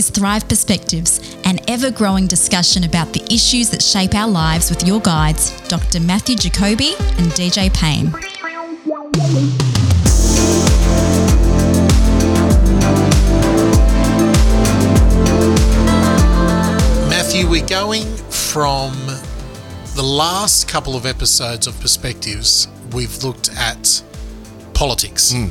[0.00, 4.86] is Thrive Perspectives, an ever growing discussion about the issues that shape our lives with
[4.86, 6.00] your guides, Dr.
[6.00, 8.10] Matthew Jacoby and DJ Payne.
[17.10, 18.92] Matthew, we're going from
[19.96, 24.02] the last couple of episodes of Perspectives, we've looked at
[24.72, 25.32] politics.
[25.32, 25.48] Hmm.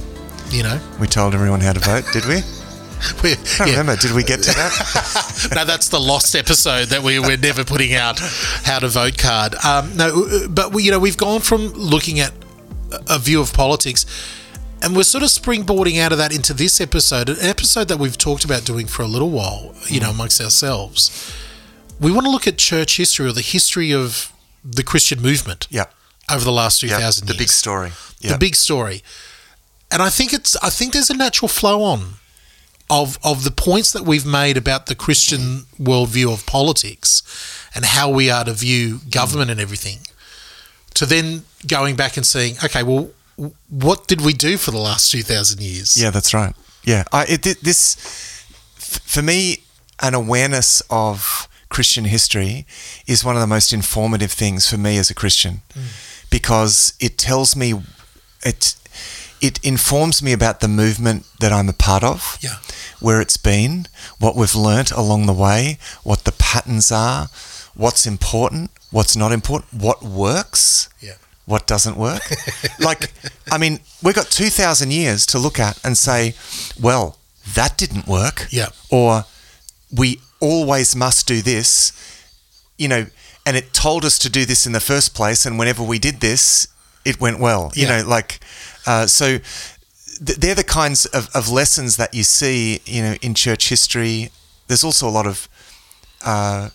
[0.50, 2.42] You know, We told everyone how to vote, did we?
[3.24, 3.96] we I don't remember.
[3.96, 5.50] Did we get to that?
[5.56, 8.20] no, that's the lost episode that we, we're never putting out.
[8.20, 9.56] How to vote card.
[9.64, 12.34] Um, no, but we, you know, we've gone from looking at
[13.10, 14.06] a view of politics,
[14.82, 18.18] and we're sort of springboarding out of that into this episode, an episode that we've
[18.18, 19.74] talked about doing for a little while.
[19.88, 21.34] You know, amongst ourselves,
[22.00, 24.32] we want to look at church history or the history of
[24.64, 25.68] the Christian movement.
[25.70, 25.86] yeah.
[26.32, 27.00] over the last two Yeah.
[27.00, 27.40] thousand The years.
[27.40, 27.92] big story.
[28.20, 28.34] Yeah.
[28.34, 29.02] The big story.
[29.92, 32.16] And I think it's I think there's a natural flow on
[32.90, 37.24] of of the points that we've made about the Christian worldview of politics
[37.76, 40.00] and how we are to view government and everything.
[40.96, 43.12] To then going back and saying, okay, well,
[43.70, 46.02] what did we do for the last two thousand years?
[46.02, 46.54] Yeah, that's right.
[46.84, 47.96] Yeah, I, it, this
[48.78, 49.60] for me,
[50.02, 52.66] an awareness of Christian history
[53.06, 56.30] is one of the most informative things for me as a Christian, mm.
[56.30, 57.74] because it tells me
[58.42, 58.76] it
[59.42, 62.58] it informs me about the movement that I'm a part of, Yeah.
[63.00, 63.88] where it's been,
[64.20, 67.30] what we've learnt along the way, what the patterns are,
[67.74, 71.14] what's important, what's not important, what works, Yeah.
[71.46, 72.24] what doesn't work.
[72.80, 73.12] like,
[73.52, 76.34] I mean, we've got 2,000 years to look at and say,
[76.80, 77.18] well,
[77.56, 78.48] that didn't work.
[78.52, 78.70] Yeah.
[78.90, 79.26] Or
[79.92, 81.92] we always must do this,
[82.78, 83.06] you know,
[83.46, 85.46] and it told us to do this in the first place.
[85.46, 86.68] And whenever we did this,
[87.06, 87.72] it went well.
[87.76, 88.02] You Yeah.
[88.02, 88.40] know, like,
[88.86, 89.40] uh, so
[90.26, 94.32] th- they're the kinds of, of lessons that you see, you know, in church history.
[94.68, 95.48] There's also a lot of
[96.24, 96.70] uh,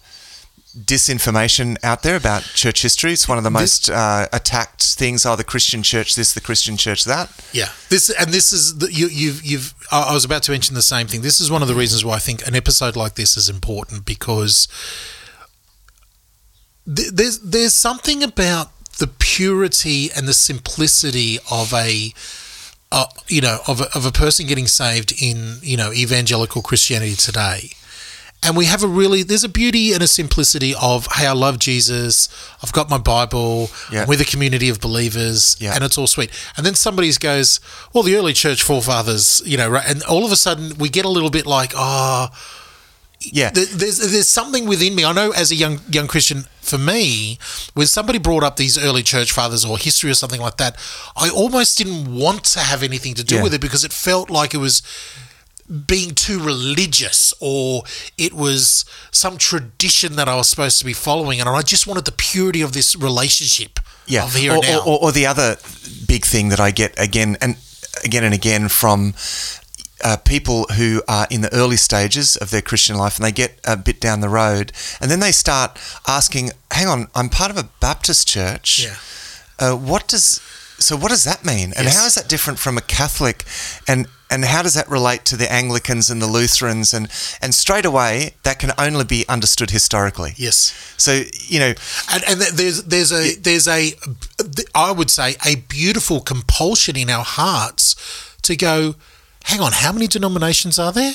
[0.77, 3.12] disinformation out there about church history.
[3.12, 5.25] It's one of the most uh, attacked things.
[5.26, 7.31] Are the Christian church this, the Christian church that?
[7.53, 9.75] Yeah, this and this is the, you, you've you've.
[9.93, 11.21] I I was about to mention the same thing.
[11.22, 14.04] This is one of the reasons why I think an episode like this is important
[14.04, 14.66] because
[16.93, 22.12] th- there's there's something about the purity and the simplicity of a.
[22.93, 27.16] Uh, you know, of a, of a person getting saved in you know evangelical Christianity
[27.16, 27.71] today,
[28.44, 31.59] and we have a really there's a beauty and a simplicity of hey I love
[31.59, 32.28] Jesus
[32.62, 34.04] I've got my Bible Yeah.
[34.06, 35.75] With a community of believers Yeah.
[35.75, 37.59] and it's all sweet and then somebody goes
[37.93, 41.04] well the early church forefathers you know right and all of a sudden we get
[41.04, 42.28] a little bit like oh
[43.32, 43.50] Yeah.
[43.50, 47.38] there's there's something within me I know as a young young Christian for me
[47.74, 50.76] when somebody brought up these early church fathers or history or something like that
[51.16, 53.42] I almost didn't want to have anything to do Yeah.
[53.42, 54.82] with it because it felt like it was
[55.86, 57.84] being too religious or
[58.18, 62.04] it was some tradition that I was supposed to be following and I just wanted
[62.04, 64.24] the purity of this relationship yeah.
[64.24, 64.80] of here or, and now.
[64.80, 65.56] Or, or, or the other
[66.06, 67.56] big thing that I get again and
[68.04, 69.14] again and again from
[70.03, 73.60] uh, people who are in the early stages of their Christian life and they get
[73.65, 77.56] a bit down the road and then they start asking, hang on, I'm part of
[77.56, 78.84] a Baptist church.
[78.84, 78.97] Yeah.
[79.59, 80.41] Uh, what does
[80.81, 81.97] so what does that mean and Yes.
[81.97, 83.44] how is that different from a catholic
[83.87, 87.09] and and how does that relate to the anglicans and the lutherans and
[87.41, 90.75] and straight away that can only be understood historically yes.
[90.97, 91.72] so you know
[92.12, 93.93] And, and there's there's a there's a
[94.75, 97.94] I would say a beautiful compulsion in our hearts
[98.43, 98.97] to go.
[99.44, 101.15] Hang on, how many denominations are there?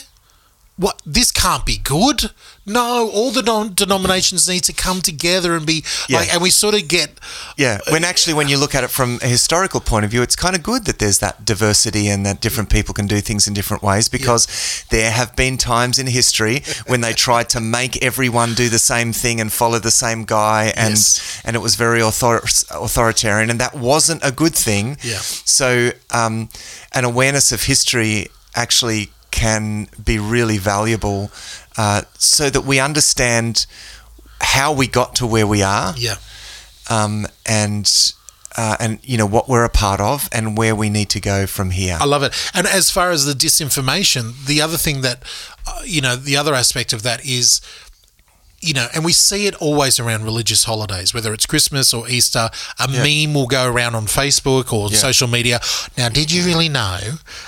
[0.80, 2.32] What this can't be good.
[2.66, 6.20] No, all the non- denominations need to come together and be Yeah.
[6.20, 7.20] like, and we sort of get
[7.58, 10.38] Yeah, when actually, when you look at it from a historical point of view, it's
[10.38, 13.54] kind of good that there's that diversity and that different people can do things in
[13.54, 14.48] different ways because
[14.90, 19.12] there have been times in history when they tried to make everyone do the same
[19.12, 21.20] thing and follow the same guy, and Yes.
[21.44, 24.98] and it was very author- authoritarian, and that wasn't a good thing.
[25.04, 25.20] Yeah.
[25.44, 26.48] So, um,
[26.94, 31.32] an awareness of history actually can be really valuable,
[31.78, 33.66] uh, so that we understand
[34.42, 36.16] how we got to where we are yeah.
[36.90, 38.14] um, and
[38.58, 41.46] uh, and you know what we're a part of and where we need to go
[41.46, 41.98] from here.
[42.00, 42.34] I love it.
[42.54, 45.24] And as far as the disinformation, the other thing that,
[45.68, 47.62] uh, you know, the other aspect of that is,
[48.62, 52.50] you know, and we see it always around religious holidays, whether it's Christmas or Easter,
[52.78, 54.98] a meme will go around on Facebook or Yeah.
[54.98, 55.62] social media.
[55.98, 57.00] Now, did you really know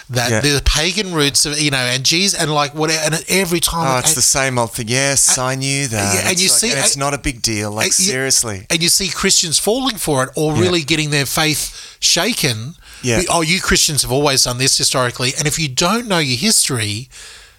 [0.09, 0.39] that Yeah.
[0.39, 3.95] the pagan roots of, you know, and geez, and like whatever, and every time.
[3.97, 4.87] Oh, it's the same old thing.
[4.87, 6.13] Yes, I knew that.
[6.15, 7.71] yeah, and It's you like- see- and it's not a big deal.
[7.71, 8.65] Like and seriously.
[8.69, 10.61] And you see Christians falling for it or Yeah.
[10.61, 12.75] really getting their faith shaken.
[13.03, 13.23] Yeah.
[13.29, 15.33] Oh, you Christians have always done this historically.
[15.37, 17.09] And if you don't know your history,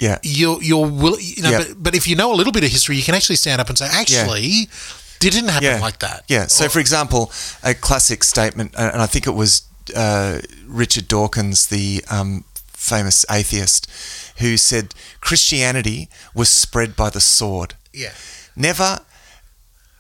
[0.02, 0.18] Yeah.
[0.22, 1.50] you're you're will you know.
[1.50, 1.58] Yeah.
[1.58, 3.68] But, but if you know a little bit of history, you can actually stand up
[3.68, 5.80] and say, actually, it didn't happen yeah.
[5.80, 6.24] like that.
[6.28, 6.46] Yeah.
[6.48, 7.30] So, Or- for example,
[7.62, 9.62] a classic statement, uh, and I think it was
[9.94, 13.88] uh, Richard Dawkins, the um, famous atheist,
[14.38, 17.74] who said Christianity was spread by the sword.
[17.92, 18.12] yeah.
[18.56, 19.00] Never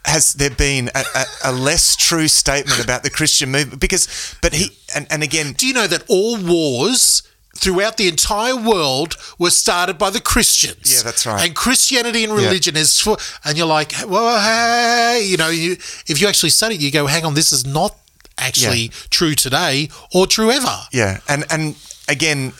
[0.04, 4.52] has there been a, a, a less true statement about the Christian movement because, but
[4.52, 7.22] he, and, and again, Do you know that all wars
[7.56, 10.94] throughout the entire world were started by the Christians?
[10.96, 11.46] Yeah, that's right.
[11.46, 15.72] And Christianity and religion is for, and you're like, well, hey, you know, you,
[16.06, 17.96] if you actually study it, you go, hang on, this is not
[18.38, 20.76] actually true today or true ever.
[20.92, 21.76] Yeah, and and
[22.08, 22.52] again,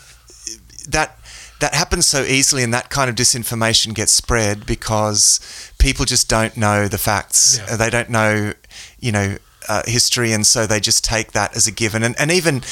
[0.89, 1.19] that
[1.61, 5.41] that happens so easily, and that kind of disinformation gets spread because
[5.79, 7.59] people just don't know the facts.
[7.59, 7.77] Yeah.
[7.77, 8.53] They don't know,
[8.99, 9.37] you know.
[9.69, 12.03] Uh, history and so they just take that as a given.
[12.03, 12.63] And, and even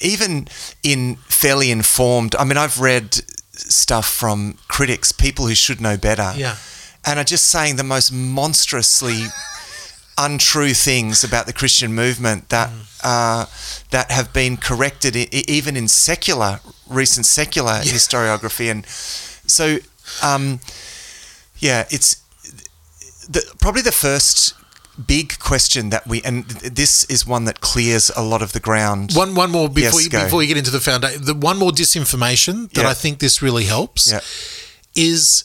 [0.00, 0.48] even
[0.82, 3.14] in fairly informed I mean I've read
[3.52, 6.32] stuff from critics people who should know better.
[6.36, 6.56] Yeah.
[7.04, 9.26] and are just saying the most monstrously
[10.18, 12.70] untrue things about the Christian movement that
[13.04, 13.46] uh,
[13.90, 18.70] that have been corrected i- even in secular recent secular historiography.
[18.70, 19.78] And so
[20.22, 20.60] um,
[21.58, 22.16] yeah it's
[23.28, 24.54] the, probably the first
[25.06, 29.12] big question that we and this is one that clears a lot of the ground
[29.14, 30.24] One, one more before Yes, you, go.
[30.24, 31.24] before you get into the foundation.
[31.24, 32.90] The one more disinformation that Yeah.
[32.90, 34.20] I think this really helps Yeah.
[34.94, 35.44] is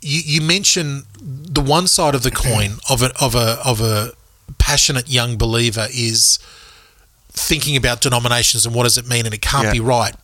[0.00, 4.12] you, you mention the one side of the coin of a of a of a
[4.58, 6.38] passionate young believer is
[7.32, 9.72] thinking about denominations and what does it mean and it can't Yeah.
[9.72, 10.14] be right.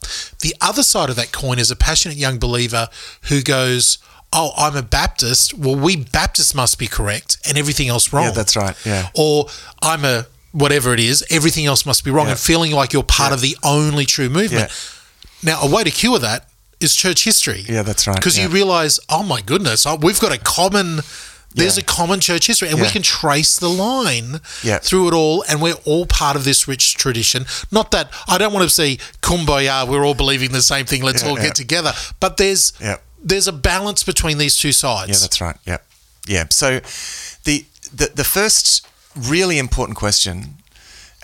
[0.41, 2.89] The other side of that coin is a passionate young believer
[3.23, 3.99] who goes,
[4.33, 5.55] "Oh, I'm a Baptist.
[5.55, 8.75] Well, we Baptists must be correct and everything else wrong." Yeah, that's right.
[8.85, 9.09] Yeah.
[9.15, 9.49] Or
[9.83, 12.33] I'm a whatever it is, everything else must be wrong, Yeah.
[12.33, 14.71] and feeling like you're part of the only true movement.
[14.71, 15.55] Yeah.
[15.55, 16.49] Now, a way to cure that
[16.79, 17.65] is church history.
[17.69, 18.17] Yeah, that's right.
[18.17, 21.01] Because you realize, oh my goodness, oh, we've got a common.
[21.55, 21.83] There's Yeah.
[21.83, 24.79] a common church history, and we can trace the line Yeah.
[24.79, 27.47] through it all, and we're all part of this rich tradition.
[27.71, 31.23] Not that I don't want to say kumbaya, we're all believing the same thing, let's
[31.23, 31.45] Yeah, all yeah.
[31.45, 31.95] get together.
[32.21, 32.97] But there's Yeah.
[33.23, 35.11] There's a balance between these two sides.
[35.11, 35.57] Yeah, that's right.
[35.67, 35.79] Yeah,
[36.27, 36.45] yeah.
[36.51, 36.81] So
[37.45, 37.65] the
[37.95, 38.87] the the first
[39.17, 40.55] really important question,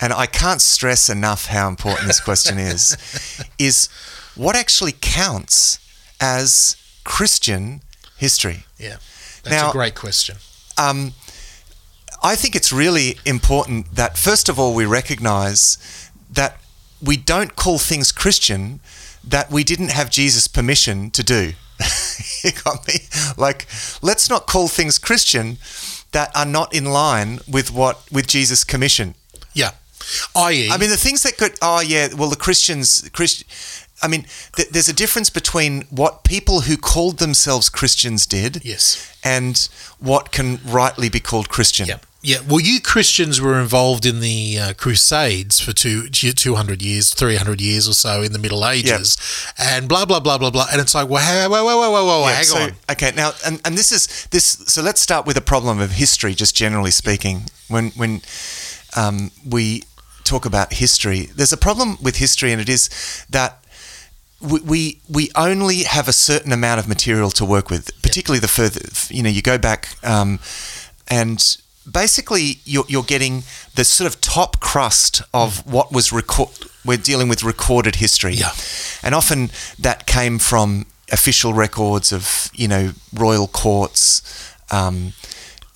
[0.01, 2.97] and I can't stress enough how important this question is,
[3.59, 3.89] is
[4.35, 5.79] what actually counts
[6.21, 7.81] as Christian
[8.17, 8.65] history.
[8.79, 8.97] yeah.
[9.45, 10.37] That's Now- a great question.
[10.77, 11.15] Um,
[12.23, 15.79] I think it's really important that first of all we recognise
[16.31, 16.59] that
[17.01, 18.81] we don't call things Christian
[19.23, 21.53] that we didn't have Jesus' permission to do.
[22.45, 22.95] you got me?
[23.37, 23.67] Like,
[24.03, 25.59] let's not call things Christian
[26.13, 29.15] that are not in line with what with Jesus' commission.
[29.55, 29.73] Yeah.
[30.35, 31.59] I.e., I mean, the things that could.
[31.61, 32.09] Oh, yeah.
[32.15, 33.45] Well, the Christians, Christ.
[34.01, 39.13] I mean, th- there's a difference between what people who called themselves Christians did, Yes.
[39.25, 41.89] and what can rightly be called Christian.
[41.89, 41.99] Yeah.
[42.21, 42.39] Yeah.
[42.47, 47.89] Well, you Christians were involved in the uh, Crusades for two, 200 years, 300 years
[47.89, 49.17] or so in the Middle Ages,
[49.57, 50.67] and blah, blah, blah, blah, blah.
[50.73, 52.73] And it's like, well, hey, whoa, whoa, whoa, whoa, whoa, Yeah, hang so, on.
[52.91, 54.45] Okay, now and, and this is this.
[54.45, 57.43] So let's start with a problem of history, just generally speaking.
[57.69, 58.23] When when
[58.97, 59.85] um, we
[60.25, 63.65] talk about history, there's a problem with history, and it is that
[64.41, 68.49] we, we we only have a certain amount of material to work with, particularly the
[68.49, 68.81] further
[69.15, 70.41] you know you go back, um,
[71.07, 71.59] and
[71.93, 73.43] basically you're, you're getting
[73.75, 76.49] the sort of top crust of what was record.
[76.85, 78.53] We're dealing with recorded history, Yeah.
[79.03, 84.23] and often that came from official records of you know royal courts.
[84.71, 85.13] Um,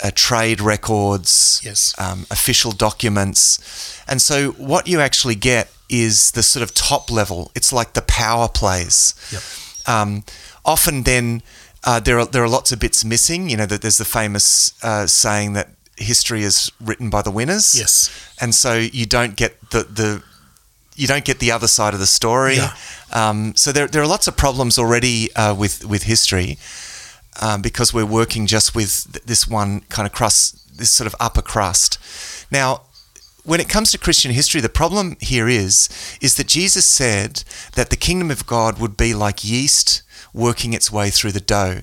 [0.05, 1.95] uh, trade records, Yes.
[1.97, 3.61] um, official documents.
[4.09, 7.53] And so what you actually get is the sort of top level.
[7.55, 9.15] It's like the power plays.
[9.31, 9.43] Yep.
[9.87, 10.25] Um,
[10.65, 11.43] often then
[11.85, 13.49] uh, there are there are lots of bits missing.
[13.49, 15.69] You know that there's the famous uh, saying that
[16.03, 17.79] history is written by the winners.
[17.79, 18.11] Yes.
[18.41, 20.23] And so you don't get the the
[20.95, 22.57] you don't get the other side of the story.
[22.57, 22.75] Yeah.
[23.13, 26.59] Um, so there, there are lots of problems already uh, with with history
[27.41, 31.15] um, because we're working just with th- this one kind of crust, this sort of
[31.19, 31.99] upper crust.
[32.51, 32.83] Now,
[33.45, 35.89] when it comes to Christian history, the problem here is
[36.21, 37.45] is that Jesus said
[37.75, 40.03] that the kingdom of God would be like yeast
[40.35, 41.83] working its way through the dough.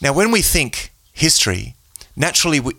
[0.00, 1.74] Now, when we think history,
[2.16, 2.72] naturally, we,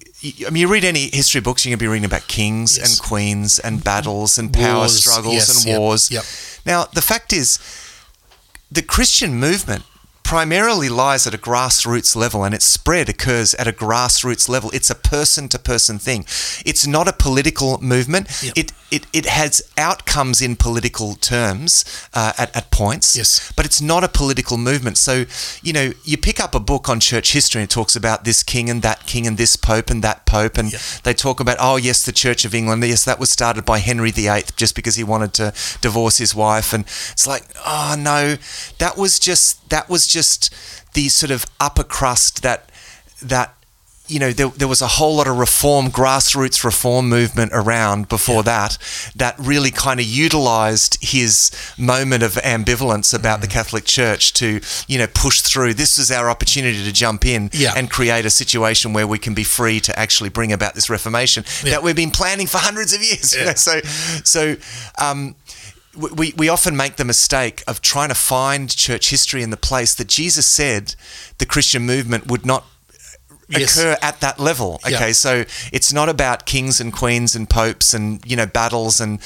[0.45, 2.99] I mean, you read any history books, you're going to be reading about kings Yes.
[2.99, 6.11] and queens and battles and power Wars, struggles yes, and yep, wars.
[6.11, 6.23] yep.
[6.65, 7.59] Now, the fact is,
[8.71, 9.83] the Christian movement
[10.27, 14.69] primarily lies at a grassroots level and its spread occurs at a grassroots level.
[14.71, 16.23] It's a person to person thing.
[16.65, 18.27] It's not a political movement.
[18.43, 18.53] Yep.
[18.57, 23.53] It, it, it has outcomes in political terms uh, at, at points, Yes.
[23.55, 24.97] but it's not a political movement.
[24.97, 25.23] So,
[25.63, 28.43] you know, you pick up a book on church history and it talks about this
[28.43, 30.57] king and that king and this pope and that pope.
[30.57, 30.81] And Yep.
[31.03, 32.83] they talk about, oh, yes, the Church of England.
[32.83, 36.73] Yes, that was started by Henry VIII just because he wanted to divorce his wife.
[36.73, 38.35] And it's like, oh, no,
[38.79, 40.53] that was just, that was just
[40.93, 42.69] the sort of upper crust that,
[43.21, 43.53] that,
[44.09, 48.41] you know, there, there was a whole lot of reform, grassroots reform movement around before
[48.43, 48.77] that,
[49.17, 53.41] that really kind of utilized his moment of ambivalence about Mm.
[53.41, 55.73] the Catholic Church to, you know, push through.
[55.73, 57.73] This is our opportunity to jump in Yeah.
[57.75, 61.43] and create a situation where we can be free to actually bring about this reformation
[61.65, 61.71] Yeah.
[61.71, 63.33] that we've been planning for hundreds of years.
[63.37, 63.55] you know.
[63.55, 63.81] So,
[64.23, 64.55] so
[64.97, 65.35] um,
[65.97, 69.95] we, we often make the mistake of trying to find church history in the place
[69.95, 70.95] that Jesus said
[71.39, 72.65] the Christian movement would not
[73.49, 73.77] Yes.
[73.77, 74.79] occur at that level.
[74.87, 74.97] Yeah.
[74.97, 79.19] Okay, so it's not about kings and queens and popes and you know battles and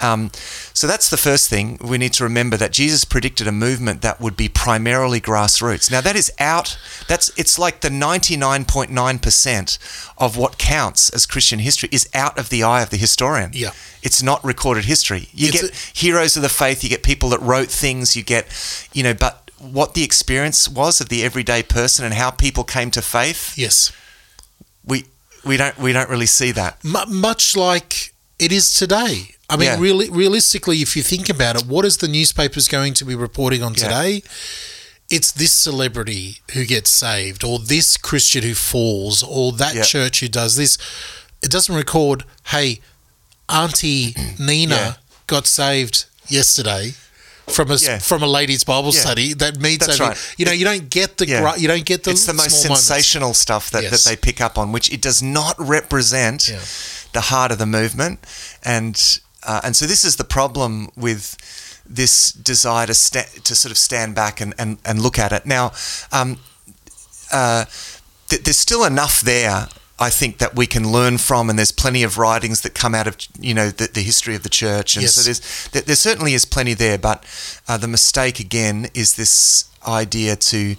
[0.00, 0.30] um,
[0.74, 4.20] so that's the first thing we need to remember that Jesus predicted a movement that
[4.20, 5.90] would be primarily grassroots.
[5.90, 6.76] Now that is out.
[7.08, 9.78] That's it's like the ninety nine point nine percent
[10.16, 13.50] of what counts as Christian history is out of the eye of the historian.
[13.54, 13.70] Yeah.
[14.02, 15.28] It's not recorded history.
[15.32, 16.82] You It's get a- heroes of the faith.
[16.84, 18.14] You get people that wrote things.
[18.16, 18.46] You get,
[18.92, 22.90] you know, but what the experience was of the everyday person and how people came
[22.92, 23.92] to faith Yes.
[24.84, 25.04] we
[25.44, 26.82] we don't we don't really see that.
[26.84, 29.34] Mu much like it is today.
[29.50, 29.78] I mean, Yeah.
[29.80, 33.62] really, realistically, if you think about it, what is the newspapers going to be reporting
[33.62, 33.84] on Yeah.
[33.84, 34.22] today?
[35.10, 39.84] It's this celebrity who gets saved, or this Christian who falls, or that Yeah.
[39.84, 40.76] church who does this.
[41.42, 42.80] It doesn't record, hey,
[43.48, 46.94] Auntie Nina got saved yesterday
[47.50, 47.98] from a Yeah.
[47.98, 49.00] from a ladies' Bible Yeah.
[49.00, 50.18] study that means That's over- right.
[50.36, 51.40] You know, you don't get the Yeah.
[51.40, 52.86] gra- you don't get the it's the most small moments.
[52.86, 53.90] sensational stuff that, Yes.
[54.04, 56.50] that they pick up on, which it does not represent
[57.12, 58.20] the heart of the movement,
[58.64, 61.36] and uh, and so this is the problem with
[61.88, 65.46] this desire to sta- to sort of stand back and, and, and look at it.
[65.46, 65.72] Now,
[66.12, 66.38] um,
[67.32, 67.64] uh,
[68.28, 69.68] th- there's still enough there.
[70.00, 73.06] I think that we can learn from, and there's plenty of writings that come out
[73.08, 75.24] of you know the, the history of the church, and so Yes.
[75.24, 76.98] there's there, there certainly is plenty there.
[76.98, 77.24] But
[77.66, 80.76] uh, the mistake again is this idea to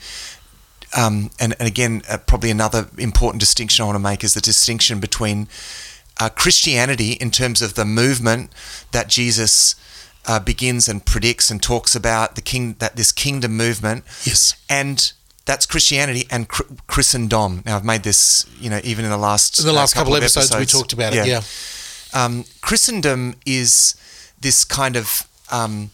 [0.98, 4.42] um, and, and again, uh, probably another important distinction I want to make is the
[4.42, 5.48] distinction between
[6.20, 8.52] uh, Christianity in terms of the movement
[8.92, 9.76] that Jesus
[10.26, 14.56] uh, begins and predicts and talks about the king that this kingdom movement, Yes.
[14.70, 15.14] and
[15.50, 17.63] that's Christianity and cr- Christendom.
[17.65, 20.13] Now I've made this, you know, even in the last In the uh, last couple,
[20.15, 21.25] of episodes, we talked about it.
[21.27, 21.41] Yeah.
[22.13, 23.96] um, Christendom is
[24.39, 25.08] this kind of
[25.51, 25.89] um,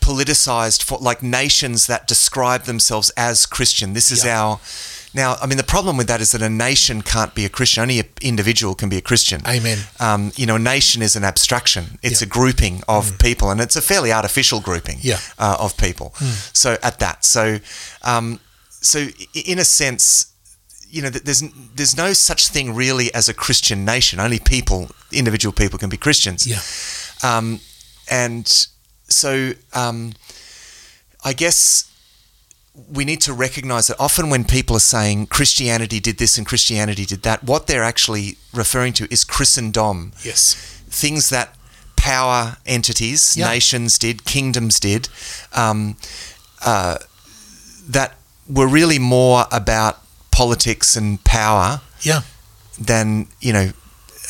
[0.00, 3.94] politicized for like nations that describe themselves as Christian.
[3.94, 4.40] This is Yeah.
[4.42, 4.60] our
[5.14, 5.36] now.
[5.42, 7.80] I mean, the problem with that is that a nation can't be a Christian.
[7.82, 9.40] Only an individual can be a Christian.
[9.46, 9.78] Amen.
[9.98, 11.98] Um, you know, a nation is an abstraction.
[12.02, 12.26] It's Yeah.
[12.26, 15.18] a grouping of people, and it's a fairly artificial grouping Yeah.
[15.38, 16.08] uh, of people.
[16.52, 17.58] So at that, so
[18.02, 18.40] um,
[18.80, 20.32] so in a sense,
[20.90, 21.42] you know, there's
[21.74, 24.20] there's no such thing really as a Christian nation.
[24.20, 26.46] Only people, individual people, can be Christians.
[26.46, 26.60] Yeah.
[27.22, 27.60] Um,
[28.10, 28.46] and
[29.08, 30.12] so um,
[31.24, 31.84] I guess
[32.92, 37.04] we need to recognize that often when people are saying Christianity did this and Christianity
[37.04, 40.54] did that, what they're actually referring to is Christendom Yes.
[40.88, 41.54] things that
[41.96, 43.48] power entities, Yeah.
[43.48, 45.08] nations did, kingdoms did,
[45.52, 45.96] um,
[46.64, 46.98] uh,
[47.88, 48.17] that
[48.48, 49.98] were really more about
[50.30, 52.22] politics and power Yeah.
[52.78, 53.72] than you know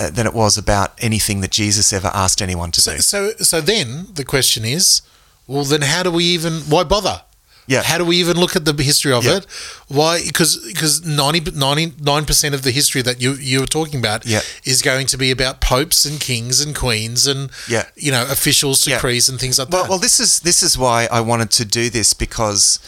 [0.00, 3.02] uh, than it was about anything that Jesus ever asked anyone to So, do.
[3.02, 5.02] so, so then the question is,
[5.48, 6.60] well, then how do we even?
[6.70, 7.22] Why bother?
[7.66, 7.82] Yeah.
[7.82, 9.36] How do we even look at the history of Yeah.
[9.38, 9.46] it?
[9.88, 10.22] Why?
[10.24, 14.40] Because because 99 percent of the history that you you were talking about Yeah.
[14.64, 17.84] is going to be about popes and kings and queens and Yeah.
[17.96, 18.96] you know officials, Yeah.
[18.96, 19.90] decrees, and things like Well, that.
[19.90, 22.78] well, this is this is why I wanted to do this because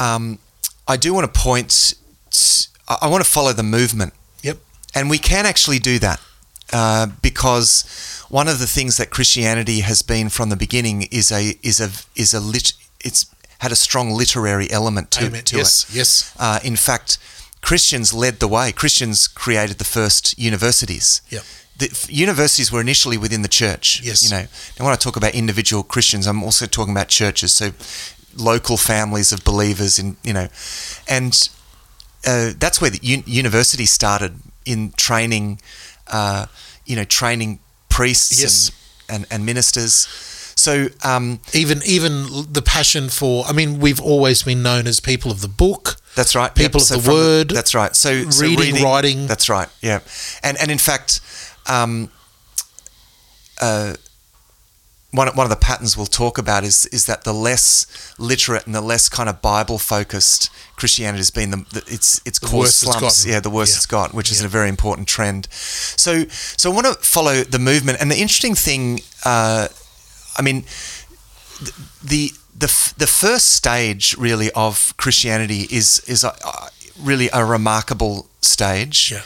[0.00, 0.38] um,
[0.88, 1.94] I do want to point.
[2.88, 4.12] I want to follow the movement.
[4.42, 4.58] yep.
[4.94, 6.20] And we can actually do that
[6.72, 11.54] uh, because one of the things that Christianity has been from the beginning is a
[11.62, 11.90] is a
[12.20, 12.72] is a lit.
[13.04, 13.26] It's
[13.58, 15.44] had a strong literary element to, Amen.
[15.44, 15.84] to yes.
[15.90, 15.94] it.
[15.94, 16.34] Yes.
[16.38, 17.18] Uh, in fact,
[17.60, 18.72] Christians led the way.
[18.72, 21.20] Christians created the first universities.
[21.28, 21.42] Yep.
[21.76, 24.02] The universities were initially within the church.
[24.02, 24.22] Yes.
[24.22, 24.44] You know,
[24.76, 27.54] and when I talk about individual Christians, I'm also talking about churches.
[27.54, 27.72] So,
[28.36, 30.48] local families of believers in you know,
[31.08, 31.48] and
[32.26, 34.34] uh, that's where the un- university started
[34.66, 35.60] in training,
[36.08, 36.46] uh,
[36.86, 37.58] you know, training
[37.88, 38.70] priests Yes.
[39.08, 40.06] and, and, and ministers.
[40.56, 43.46] So um, even even the passion for.
[43.46, 45.96] I mean, we've always been known as people of the book.
[46.16, 46.54] That's right.
[46.54, 46.98] People Yep.
[46.98, 47.48] of the word.
[47.50, 47.96] that's right.
[47.96, 49.26] So, so reading, writing.
[49.26, 49.68] That's right.
[49.80, 50.00] Yeah.
[50.42, 51.20] And and in fact,
[51.66, 52.10] um,
[53.60, 53.94] uh,
[55.12, 57.86] one one of the patterns we'll talk about is is that the less
[58.18, 62.38] literate and the less kind of Bible focused Christianity has been, the, the it's it's
[62.38, 63.78] caused worst it's Yeah, the worst Yeah.
[63.78, 65.48] it's got, which is a very important trend.
[65.50, 69.68] So so I want to follow the movement, and the interesting thing, uh,
[70.38, 70.64] I mean,
[72.02, 76.68] the the f- the first stage really of Christianity is is a, uh,
[77.02, 79.12] really a remarkable stage.
[79.12, 79.22] Yeah.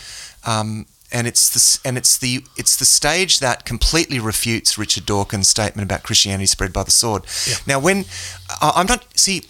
[0.47, 5.49] Um, and it's the and it's the it's the stage that completely refutes Richard Dawkins'
[5.49, 7.25] statement about Christianity spread by the sword.
[7.47, 7.55] Yeah.
[7.67, 8.05] Now, when
[8.61, 9.43] I'm not see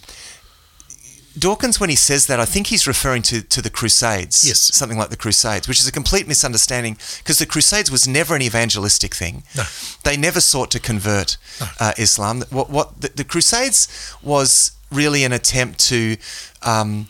[1.37, 4.47] Dawkins, when he says that, I think he's referring to, to the Crusades.
[4.47, 4.59] Yes.
[4.59, 8.41] Something like the Crusades, which is a complete misunderstanding because the Crusades was never an
[8.41, 9.43] evangelistic thing.
[9.57, 9.63] No.
[10.03, 11.37] They never sought to convert
[11.79, 12.43] uh, Islam.
[12.51, 16.17] What, what the, the Crusades was really an attempt to.
[16.61, 17.07] Um,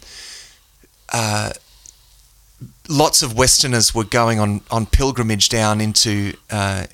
[1.14, 1.52] uh,
[2.90, 6.86] lots of Westerners were going on, on pilgrimage down into uh,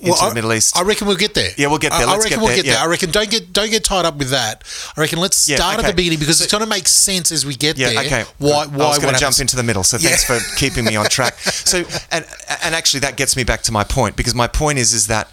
[0.00, 0.76] into Well, the Middle East.
[0.78, 1.50] I reckon we'll get there.
[1.56, 2.06] Yeah, we'll get there.
[2.06, 2.78] I, I reckon get we'll there, get there.
[2.78, 4.62] I reckon don't get don't get tied up with that.
[4.96, 7.32] I reckon let's Yeah, start at the beginning because So- it's going to make sense
[7.32, 7.98] as we get Yeah, there.
[8.04, 8.24] okay.
[8.38, 8.62] Why?
[8.62, 8.88] I Why?
[8.88, 10.38] was going to jump into the middle, so thanks Yeah.
[10.38, 11.34] for keeping me on track.
[11.40, 11.78] So,
[12.12, 12.24] and
[12.62, 15.28] and actually, that gets me back to my point because my point is is that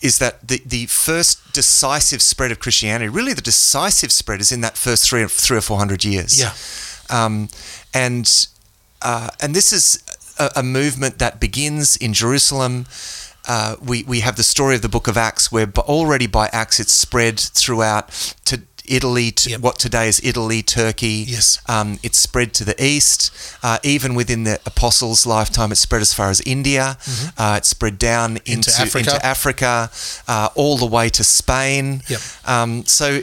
[0.00, 4.62] is that the the first decisive spread of Christianity, really the decisive spread, is in
[4.62, 6.40] that first three or three or four hundred years.
[6.40, 6.52] Yeah.
[7.08, 7.48] um,
[7.94, 8.48] and
[9.04, 10.02] uh, and this is
[10.38, 12.86] a, a movement that begins in Jerusalem.
[13.48, 16.78] Uh, we we have the story of the Book of Acts, where already by Acts
[16.80, 18.08] it's spread throughout
[18.44, 19.60] to Italy, to Yep.
[19.60, 21.24] what today is Italy, Turkey.
[21.28, 21.60] Yes.
[21.68, 23.30] Um, it's spread to the east.
[23.62, 26.98] Uh, even within the apostles' lifetime, it's spread as far as India.
[27.38, 28.82] Uh, it's spread down into, Mm-hmm.
[28.82, 28.98] Africa.
[29.14, 29.90] into Africa,
[30.28, 32.02] uh, all the way to Spain.
[32.08, 32.20] Yep.
[32.44, 33.20] Um, so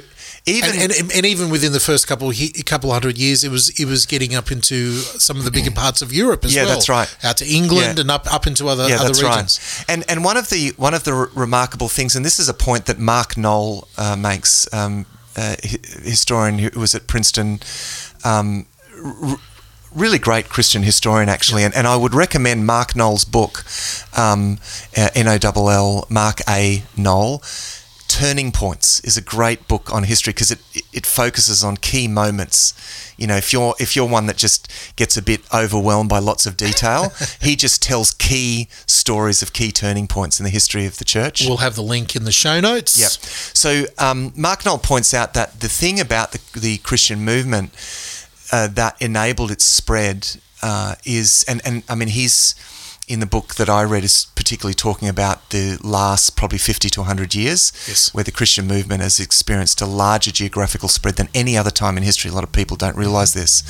[0.50, 3.70] even And, and, and even within the first couple he, couple hundred years, it was
[3.80, 6.74] it was getting up into some of the bigger parts of Europe as Yeah, well.
[6.76, 7.16] that's right.
[7.24, 8.02] Out to England Yeah.
[8.02, 9.60] and up up into other yeah, other that's regions.
[9.60, 9.86] right.
[9.94, 12.54] And and one of the one of the re- remarkable things, and this is a
[12.54, 15.06] point that Mark Noll uh, makes, um,
[15.38, 15.56] uh,
[16.04, 17.60] historian who was at Princeton.
[18.24, 18.66] Um,
[19.04, 19.40] r-
[19.96, 23.66] Really great Christian historian, actually, and, and I would recommend Mark Noll's book,
[24.16, 24.60] um,
[24.96, 26.84] uh, N O L L, Mark A.
[26.96, 27.42] Noll.
[28.20, 30.60] Turning Points is a great book on history because it,
[30.92, 32.74] it focuses on key moments.
[33.18, 36.46] You know, if you're if you're one that just gets a bit overwhelmed by lots
[36.46, 40.98] of detail, he just tells key stories of key turning points in the history of
[40.98, 41.46] the church.
[41.48, 43.00] We'll have the link in the show notes.
[43.00, 43.12] Yep.
[43.56, 47.72] So um, Mark Noll points out that the thing about the, the Christian movement
[48.52, 50.28] uh, that enabled its spread
[50.62, 52.54] uh, is, and, and I mean, he's
[53.10, 57.00] in the book that I read is particularly talking about the last probably 50 to
[57.02, 58.14] 100 years, Yes.
[58.14, 62.04] where the Christian movement has experienced a larger geographical spread than any other time in
[62.04, 62.30] history.
[62.30, 63.64] A lot of people don't realize this.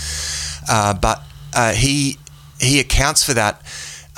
[0.69, 1.23] Uh, but
[1.55, 2.17] uh, he,
[2.59, 3.61] he accounts for that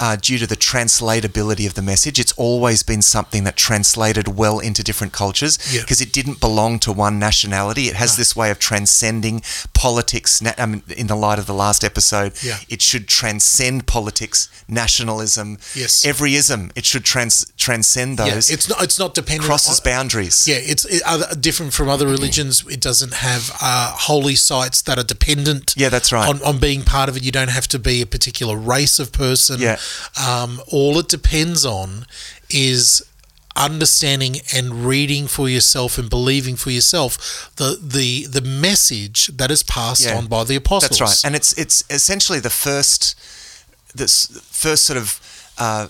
[0.01, 2.19] uh, due to the translatability of the message.
[2.19, 5.81] It's always been something that translated well into different cultures Yeah.
[5.81, 7.87] because it didn't belong to one nationality.
[7.87, 10.41] It has this way of transcending politics.
[10.41, 12.57] Na- I mean, in the light of the last episode, Yeah.
[12.67, 16.03] it should transcend politics, nationalism, Yes.
[16.05, 16.71] every ism.
[16.75, 18.49] It should trans- transcend Yeah, those.
[18.49, 20.47] it's not it's not dependent crosses on, boundaries.
[20.47, 22.63] Yeah, it's it, other, different from other religions.
[22.69, 25.73] It doesn't have uh, holy sites that are dependent.
[25.77, 26.27] Yeah, that's right.
[26.27, 29.11] On, on being part of it, you don't have to be a particular race of
[29.11, 29.59] person.
[29.61, 29.77] Yeah.
[30.19, 32.05] Um, all it depends on
[32.49, 33.01] is
[33.55, 39.61] understanding and reading for yourself and believing for yourself the the the message that is
[39.63, 40.17] passed Yeah.
[40.17, 40.99] on by the apostles.
[40.99, 43.15] That's right, and it's it's essentially the first
[43.93, 45.19] this first sort of
[45.57, 45.87] uh,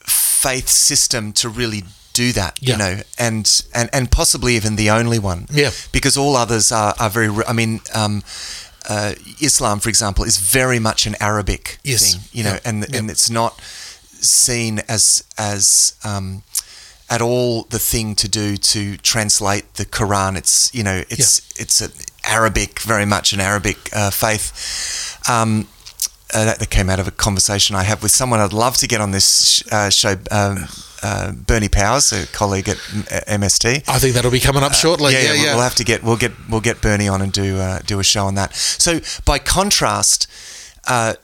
[0.00, 2.58] faith system to really do that.
[2.62, 2.72] Yeah.
[2.72, 5.46] You know, and and and possibly even the only one.
[5.52, 5.70] Yeah.
[5.92, 7.28] because all others are are very.
[7.46, 7.80] I mean.
[7.94, 8.22] Um,
[8.88, 12.14] uh, Islam, for example, is very much an Arabic Yes.
[12.14, 12.62] thing, you know, Yep.
[12.64, 13.60] and and it's not
[14.20, 16.42] seen as as um,
[17.08, 20.36] at all the thing to do to translate the Quran.
[20.36, 21.92] It's you know it's it's an
[22.24, 24.52] Arabic, very much an Arabic uh, faith.
[25.28, 25.68] Um,
[26.34, 28.86] uh, that, that came out of a conversation I had with someone I'd love to
[28.88, 30.16] get on this sh- uh, show.
[30.30, 30.66] Um,
[31.02, 33.88] uh, Bernie Powers, a colleague at MST.
[33.88, 35.14] I think that'll be coming up shortly.
[35.14, 35.54] Uh, yeah, yeah, yeah.
[35.54, 38.04] We'll have to get we'll get we'll get Bernie on and do uh, do a
[38.04, 38.54] show on that.
[38.54, 40.26] So by contrast,
[40.86, 41.14] uh,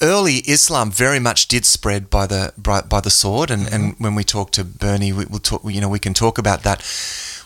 [0.00, 4.14] early Islam very much did spread by the by, by the sword, and, and when
[4.14, 5.62] we talk to Bernie, we, we'll talk.
[5.64, 6.82] You know, we can talk about that.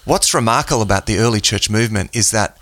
[0.05, 2.59] What's remarkable about the early church movement is that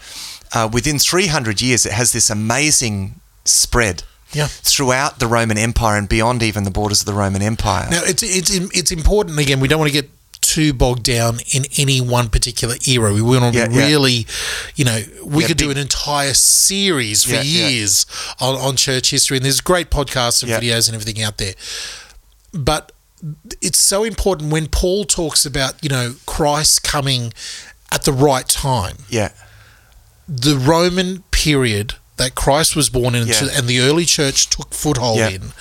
[0.53, 4.03] uh, within 300 years, it has this amazing spread.
[4.33, 4.47] Yeah.
[4.49, 7.89] Throughout the Roman Empire and beyond even the borders of the Roman Empire.
[7.91, 9.61] Now it's it's it's important again.
[9.61, 13.13] We don't want to get too bogged down in any one particular era.
[13.13, 13.87] We want to Yeah, yeah.
[13.87, 14.27] really,
[14.75, 17.69] you know, we Yeah, could do an entire series for Yeah, yeah.
[17.69, 18.07] years
[18.41, 20.59] on, on church history, and there's great podcasts and Yeah.
[20.59, 21.55] videos and everything out there.
[22.53, 22.91] But
[23.61, 27.33] it's so important when Paul talks about, you know, Christ coming
[27.93, 29.31] at the right time Yeah.
[30.27, 33.49] the Roman period that Christ was born in Yeah.
[33.57, 35.29] and the early church took foothold Yeah.
[35.37, 35.53] in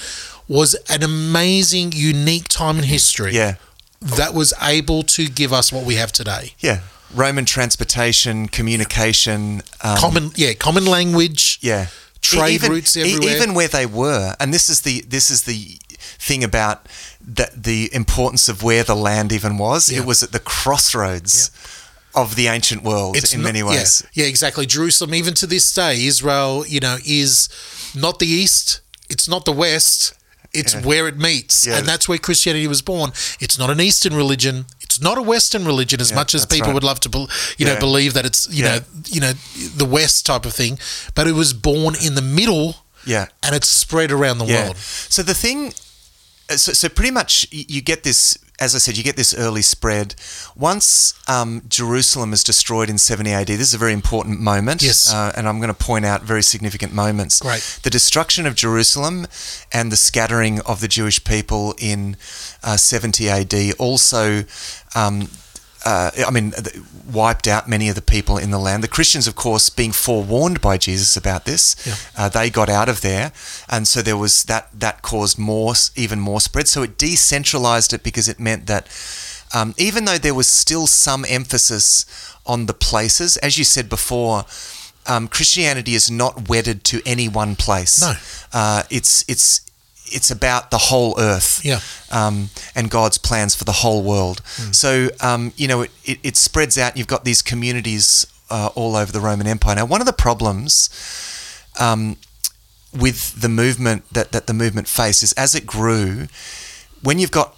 [0.47, 3.55] was an amazing, unique time in history Yeah.
[4.01, 6.53] that was able to give us what we have today.
[6.59, 6.79] Yeah.
[7.13, 11.87] Roman transportation, communication, um, common, yeah, common language, yeah,
[12.21, 13.35] trade even, routes everywhere.
[13.35, 14.35] even where they were.
[14.39, 15.79] And this is the this is the
[16.27, 16.85] thing about
[17.37, 19.89] the, the importance of where the land even was.
[19.89, 19.99] Yeah.
[19.99, 21.49] It was at the crossroads
[22.15, 24.03] of the ancient world in not- many ways.
[24.13, 24.65] Yeah, yeah, exactly.
[24.65, 27.49] Jerusalem, even to this day, Israel, you know, is
[27.95, 28.81] not the east.
[29.09, 30.13] It's not the west.
[30.51, 30.81] It's Yeah.
[30.81, 31.77] where it meets, Yeah.
[31.77, 33.13] and that's where Christianity was born.
[33.39, 34.65] It's not an Eastern religion.
[34.81, 36.73] It's not a Western religion, as Yeah, much as people right.
[36.73, 37.27] would love to,
[37.59, 37.79] you know, Yeah.
[37.79, 38.79] believe that it's you Yeah.
[38.79, 39.33] know, you know,
[39.77, 40.79] the West type of thing.
[41.13, 43.27] But it was born in the middle, Yeah.
[43.43, 44.75] and it's spread around the world.
[45.09, 45.73] So the thing,
[46.57, 50.15] so, so pretty much you get this, as I said, you get this early spread.
[50.55, 54.81] Once um, Jerusalem is destroyed in 70 AD, this is a very important moment.
[54.83, 55.11] Yes.
[55.11, 57.39] Uh, and I'm going to point out very significant moments.
[57.39, 57.79] Great.
[57.83, 59.27] The destruction of Jerusalem
[59.71, 62.17] and the scattering of the Jewish people in
[62.63, 64.43] uh, 70 AD also.
[64.95, 65.29] Um,
[65.85, 66.53] uh, I mean,
[67.11, 68.83] wiped out many of the people in the land.
[68.83, 71.95] The Christians, of course, being forewarned by Jesus about this, Yeah.
[72.17, 73.31] uh, they got out of there,
[73.69, 76.67] and so there was that that caused more, even more spread.
[76.67, 78.87] So it decentralized it because it meant that
[79.53, 82.05] um, even though there was still some emphasis
[82.45, 84.45] on the places, as you said before.
[85.07, 87.99] Um, Christianity is not wedded to any one place.
[88.01, 88.13] No.
[88.53, 89.61] uh, it's it's
[90.11, 91.79] it's about the whole earth Yeah.
[92.11, 94.41] um, and God's plans for the whole world.
[94.71, 96.97] So, um, you know, it, it, it spreads out.
[96.97, 99.75] You've got these communities uh, all over the Roman Empire.
[99.75, 100.89] Now, one of the problems
[101.79, 102.17] um,
[102.97, 106.27] with the movement that, that the movement faced is as it grew,
[107.03, 107.55] when you've got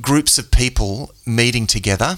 [0.00, 2.16] groups of people meeting together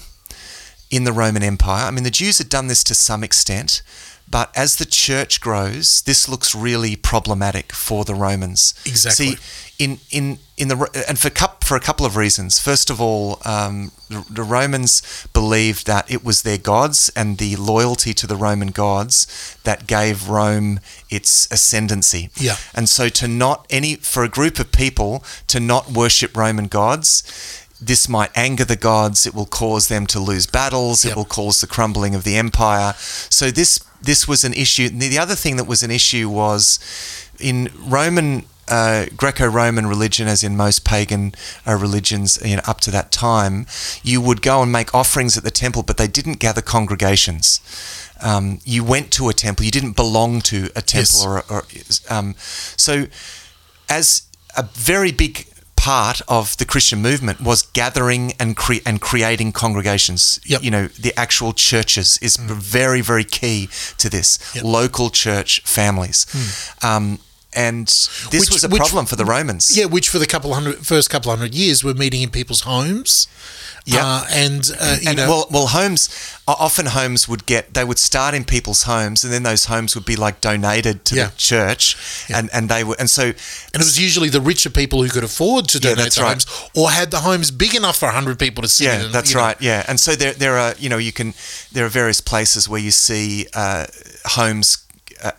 [0.91, 3.81] in the Roman Empire, I mean, the Jews had done this to some extent.
[4.29, 8.73] But as the church grows, this looks really problematic for the Romans.
[8.85, 9.35] Exactly.
[9.35, 9.37] See,
[9.77, 12.59] in in in the and for coup for a couple of reasons.
[12.59, 17.55] First of all, um, the, the Romans believed that it was their gods and the
[17.55, 22.29] loyalty to the Roman gods that gave Rome its ascendancy.
[22.35, 22.57] Yeah.
[22.73, 27.61] And so to not any for a group of people to not worship Roman gods.
[27.81, 29.25] This might anger the gods.
[29.25, 31.03] It will cause them to lose battles.
[31.03, 31.11] Yep.
[31.11, 32.93] It will cause the crumbling of the empire.
[32.97, 34.89] So this this was an issue.
[34.89, 36.79] The the other thing that was an issue was
[37.39, 41.33] in Roman uh, Greco-Roman religion, as in most pagan
[41.67, 43.67] uh, religions, you know, up to that time,
[44.01, 47.59] you would go and make offerings at the temple, but they didn't gather congregations.
[48.23, 49.65] Um, you went to a temple.
[49.65, 51.25] You didn't belong to a temple, Yes.
[51.25, 51.63] or, or
[52.09, 53.05] um, so
[53.87, 54.23] as
[54.57, 55.45] a very big
[55.85, 60.39] part of the Christian movement was gathering and cre- and creating congregations.
[60.43, 60.63] Yep.
[60.63, 63.69] You know, the actual churches is very very key
[63.99, 64.39] to this.
[64.55, 64.63] Yep.
[64.63, 66.25] Local church families.
[66.81, 67.19] Um,
[67.55, 69.75] and this Which- was a which- problem for the Romans.
[69.75, 73.27] Yeah, which for the couple hundred first couple hundred years were meeting in people's homes.
[73.87, 74.03] Yeah.
[74.03, 76.09] uh, and uh, you and know, well, well, homes
[76.47, 80.05] often homes would get they would start in people's homes, and then those homes would
[80.05, 81.27] be like donated to Yeah.
[81.27, 81.95] the church,
[82.33, 83.35] and and they were and so And
[83.75, 86.29] it was usually the richer people who could afford to Yeah, donate the right.
[86.29, 88.85] homes or had the homes big enough for 100 people to sit.
[88.85, 89.57] Yeah, and, that's you know, right.
[89.61, 91.35] Yeah, and so there, there are, you know, you can,
[91.71, 93.85] there are various places where you see uh,
[94.25, 94.77] homes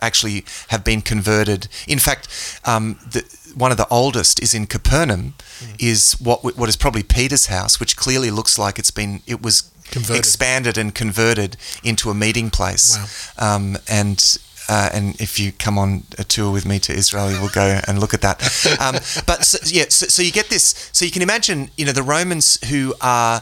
[0.01, 1.67] actually have been converted.
[1.87, 2.27] In fact,
[2.65, 3.23] um, the,
[3.55, 5.75] one of the oldest is in Capernaum, Mm.
[5.79, 9.63] is what what is probably Peter's house, which clearly looks like it's been, it was
[9.89, 10.17] Converted.
[10.19, 12.95] expanded and converted into a meeting place.
[13.39, 13.55] Wow.
[13.55, 14.37] Um, and
[14.69, 17.79] uh, and if you come on a tour with me to Israel, you will go
[17.87, 18.37] and look at that.
[18.79, 18.95] Um,
[19.25, 20.89] but so, yeah, so, so you get this.
[20.93, 23.41] So you can imagine, you know, the Romans who are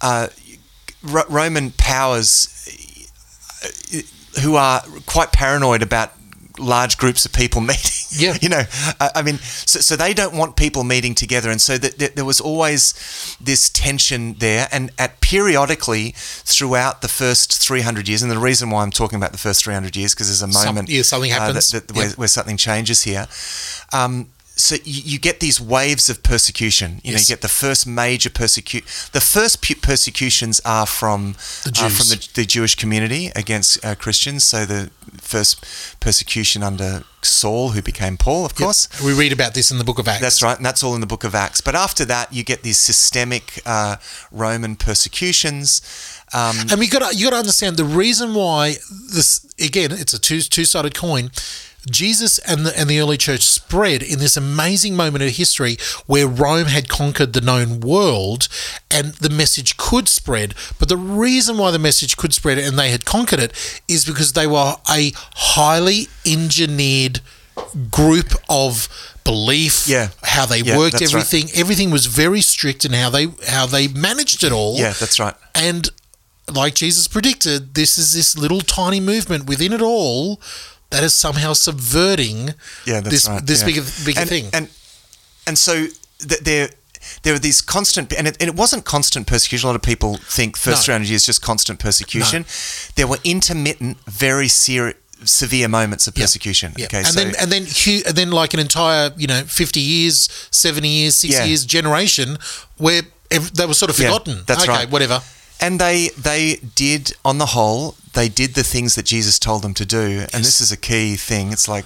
[0.00, 0.26] uh,
[1.02, 2.48] Ro- Roman powers
[3.62, 3.98] uh,
[4.42, 6.12] who are quite paranoid about
[6.58, 7.90] large groups of people meeting.
[8.10, 8.36] Yeah.
[8.42, 8.62] you know,
[9.00, 12.14] I, I mean, so, so they don't want people meeting together, and so that, that
[12.16, 12.94] there was always
[13.40, 18.82] this tension there, and at periodically throughout the first 300 years, and the reason why
[18.82, 21.40] I'm talking about the first 300 years because there's a Some- moment, yeah, something uh,
[21.40, 21.70] happens.
[21.72, 23.26] that, that- where, where something changes here.
[23.92, 27.00] Um, so you, you get these waves of persecution.
[27.02, 28.84] You know, you get the first major persecute.
[29.12, 33.94] The first pu- persecutions are from The uh, from the, the Jewish community against uh,
[33.96, 34.44] Christians.
[34.44, 34.90] So the
[35.20, 35.64] first
[36.00, 38.88] persecution under Saul, who became Paul, of course.
[39.02, 40.20] We read about this in the book of Acts.
[40.20, 41.60] That's right, and that's all in the book of Acts.
[41.60, 43.96] But after that, you get these systemic uh,
[44.30, 45.82] Roman persecutions.
[46.32, 48.76] Um, And we got you got to understand the reason why
[49.12, 51.30] this again it's a two two sided coin.
[51.90, 56.26] Jesus and the and the early church spread in this amazing moment of history where
[56.26, 58.48] Rome had conquered the known world
[58.90, 60.54] and the message could spread.
[60.78, 64.32] But the reason why the message could spread and they had conquered it is because
[64.32, 67.20] they were a highly engineered
[67.90, 68.88] group of
[69.24, 70.08] belief, Yeah.
[70.22, 71.20] how they Yeah, worked that's right.
[71.24, 71.50] everything.
[71.58, 74.76] Everything was very strict in how they how they managed it all.
[74.78, 75.34] yeah, that's right.
[75.54, 75.88] And
[76.52, 80.40] like Jesus predicted, this is this little tiny movement within it all
[80.90, 82.54] that is somehow subverting
[82.86, 83.44] Yeah, this right.
[83.46, 83.66] this yeah.
[83.66, 84.46] bigger bigger and, thing.
[84.52, 84.68] And
[85.46, 85.86] and so
[86.18, 86.70] th- there
[87.22, 89.66] there are these constant and it, and it wasn't constant persecution.
[89.66, 90.94] A lot of people think first No.
[90.94, 92.46] 300 years just constant persecution.
[92.96, 94.96] There were intermittent, very serious.
[95.26, 96.74] Severe moments of persecution.
[96.76, 96.84] Yeah.
[96.86, 99.80] Okay, and so then and then hu- and then like an entire you know fifty
[99.80, 101.44] years, seventy years, sixty Yeah.
[101.46, 102.36] years generation
[102.76, 104.42] where ev- they were sort of Yeah, forgotten.
[104.46, 104.90] that's okay, right.
[104.90, 105.22] whatever.
[105.60, 109.74] And they they did on the whole they did the things that Jesus told them
[109.74, 110.24] to do.
[110.32, 111.52] And this is a key thing.
[111.52, 111.84] It's like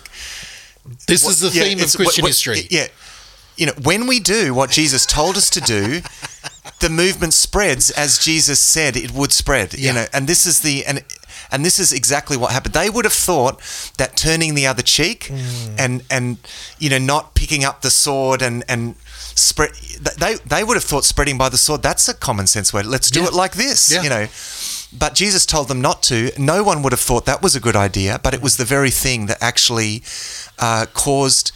[1.06, 2.66] This what- is the yeah, theme of Christian what- what- history.
[2.70, 2.88] Yeah.
[3.56, 6.02] You know, when we do what Jesus told us to do,
[6.80, 9.74] the movement spreads as Jesus said it would spread.
[9.74, 9.88] Yeah.
[9.88, 11.02] You know, and this is the and
[11.50, 12.74] and this is exactly what happened.
[12.74, 13.60] They would have thought
[13.98, 15.74] that turning the other cheek Mm.
[15.78, 16.36] and and
[16.78, 18.94] you know not picking up the sword and and
[19.34, 19.70] spread
[20.18, 22.82] they they would have thought spreading by the sword that's a common sense way.
[22.82, 23.28] Let's do Yeah.
[23.28, 23.90] it like this.
[23.90, 24.02] Yeah.
[24.02, 24.26] You know.
[24.92, 26.30] But Jesus told them not to.
[26.38, 28.90] No one would have thought that was a good idea, but it was the very
[28.90, 30.02] thing that actually
[30.58, 31.52] uh, caused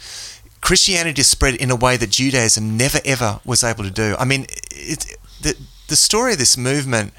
[0.61, 4.15] Christianity to spread in a way that Judaism never ever was able to do.
[4.19, 5.55] I mean, it, the
[5.87, 7.13] the story of this movement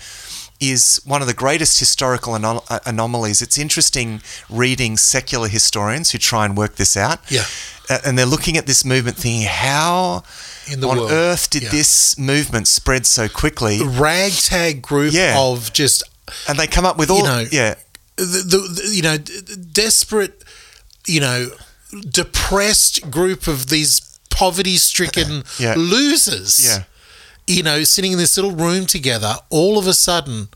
[0.61, 3.43] is one of the greatest historical anom- uh, anomalies.
[3.43, 7.21] It's interesting reading secular historians who try and work this out.
[7.31, 7.45] Yeah.
[7.91, 10.23] Uh, and they're looking at this movement thinking, how
[10.71, 11.11] In the on world.
[11.13, 11.71] earth did Yeah.
[11.71, 13.83] this movement spread so quickly?
[13.83, 15.35] Ragtag group Yeah.
[15.39, 16.03] of just
[16.49, 17.75] And they come up with all, You know, yeah,
[18.17, 20.43] the, the, the you know desperate
[21.07, 21.51] you know
[22.11, 25.75] depressed group of these poverty stricken Yeah.
[25.77, 26.85] losers Yeah.
[27.47, 30.49] You know sitting in this little room together all of a sudden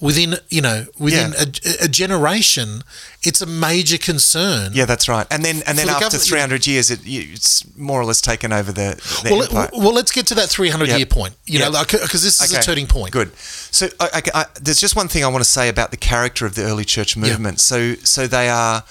[0.00, 1.44] within you know within Yeah.
[1.82, 2.82] a, a generation
[3.22, 5.24] it's a major concern Yeah, that's right.
[5.30, 8.72] And then and then the after 300 years, it, it's more or less taken over
[8.72, 9.70] the, the well, empire.
[9.72, 10.96] well let's get to that 300 Yep.
[10.98, 11.86] year point you know Yep.
[12.02, 13.30] because this is a turning point Good.
[13.38, 16.46] So I, I- I- there's just one thing I want to say about the character
[16.46, 17.60] of the early church movement.
[17.60, 18.82] So so they are,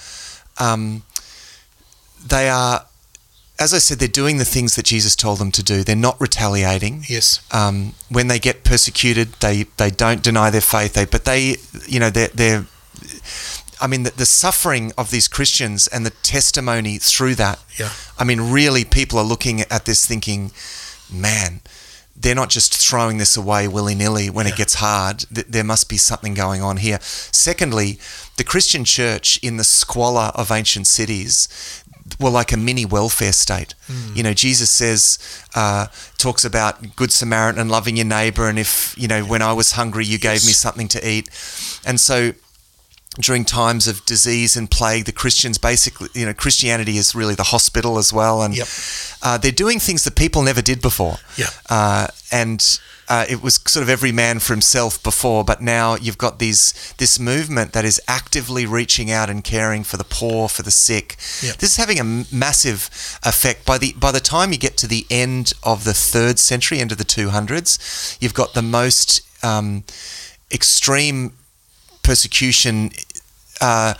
[0.58, 1.02] um,
[2.26, 2.86] they are,
[3.58, 5.84] as I said, they're doing the things that Jesus told them to do.
[5.84, 7.04] They're not retaliating.
[7.08, 10.94] yes Um, when they get persecuted, they they don't deny their faith.
[10.94, 12.64] They but they you know they're they're.
[13.80, 17.58] I mean, the, the suffering of these Christians and the testimony through that.
[17.80, 17.90] Yeah.
[18.16, 20.52] I mean, really, people are looking at this thinking,
[21.12, 21.62] man,
[22.16, 24.52] they're not just throwing this away willy nilly when Yeah.
[24.52, 25.24] it gets hard.
[25.34, 27.00] Th- There must be something going on here.
[27.02, 27.98] Secondly,
[28.36, 31.48] the Christian church in the squalor of ancient cities
[32.20, 33.74] were like a mini welfare state.
[33.86, 34.16] Hmm.
[34.16, 35.18] You know, Jesus says,
[35.54, 35.86] uh,
[36.18, 39.72] talks about good Samaritan and loving your neighbor, and if, you know, when I was
[39.72, 41.28] hungry, you gave me something to eat.
[41.84, 42.32] And so,
[43.20, 47.42] during times of disease and plague, the Christians basically, you know, Christianity is really the
[47.44, 48.68] hospital as well, and Yep.
[49.22, 51.18] uh, they're doing things that people never did before.
[51.36, 51.50] Yeah.
[51.68, 56.16] Uh, and uh, it was sort of every man for himself before, but now you've
[56.16, 60.62] got these this movement that is actively reaching out and caring for the poor, for
[60.62, 61.16] the sick.
[61.42, 61.56] Yep.
[61.56, 62.88] This is having a m- massive
[63.24, 63.66] effect.
[63.66, 66.92] By the by the time you get to the end of the third century, end
[66.92, 69.84] of the two hundreds, you've got the most um,
[70.50, 71.32] extreme
[72.02, 72.90] persecution
[73.60, 73.94] uh,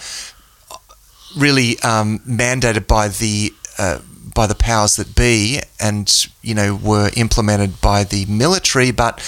[1.37, 3.99] really um, mandated by the uh,
[4.35, 9.21] by the powers that be, and you know were implemented by the military, but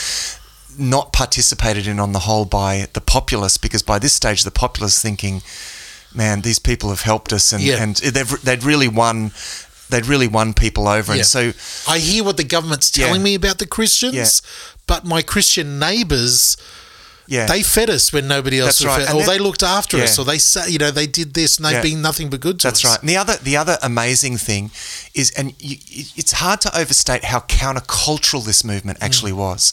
[0.78, 5.00] not participated in on the whole by the populace, because by this stage the populace
[5.00, 5.40] thinking,
[6.14, 7.82] man, these people have helped us, and, Yeah.
[7.82, 9.32] and they've they'd really won.
[9.90, 11.18] They'd really won people over, Yeah.
[11.20, 11.52] and so
[11.86, 13.24] I hear what the government's telling Yeah.
[13.24, 14.40] me about the Christians,
[14.86, 16.56] but my Christian neighbours
[17.26, 17.46] Yeah.
[17.46, 19.06] They fed us when nobody else That's was right.
[19.06, 21.56] fed, or then- they looked after us, or they sa you know they did this
[21.56, 21.80] and they've Yeah.
[21.82, 22.90] been nothing but good to That's us.
[22.90, 23.00] right.
[23.00, 24.70] And the other, the other amazing thing
[25.14, 25.78] is, and you,
[26.16, 29.04] it's hard to overstate how countercultural this movement Mm.
[29.06, 29.72] actually was.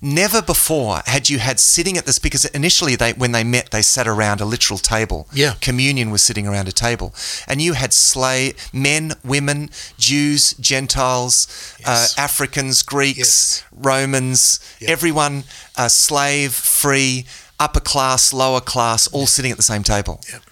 [0.00, 3.82] Never before had you had sitting at this because initially they, when they met, they
[3.82, 5.26] sat around a literal table.
[5.32, 5.54] Yeah.
[5.60, 7.14] Communion was sitting around a table,
[7.48, 11.46] and you had slave men, women, Jews, Gentiles,
[11.80, 12.14] Yes.
[12.16, 13.62] uh, Africans, Greeks, Yes.
[13.72, 14.90] Romans, Yeah.
[14.90, 15.44] everyone,
[15.76, 17.24] uh, slave, free,
[17.66, 20.42] upper class, lower class, all sitting at the same table Yep.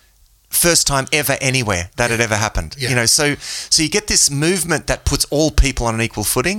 [0.69, 2.71] first time ever anywhere that had ever happened.
[2.79, 3.25] You know, so
[3.75, 6.59] so you get this movement that puts all people on an equal footing.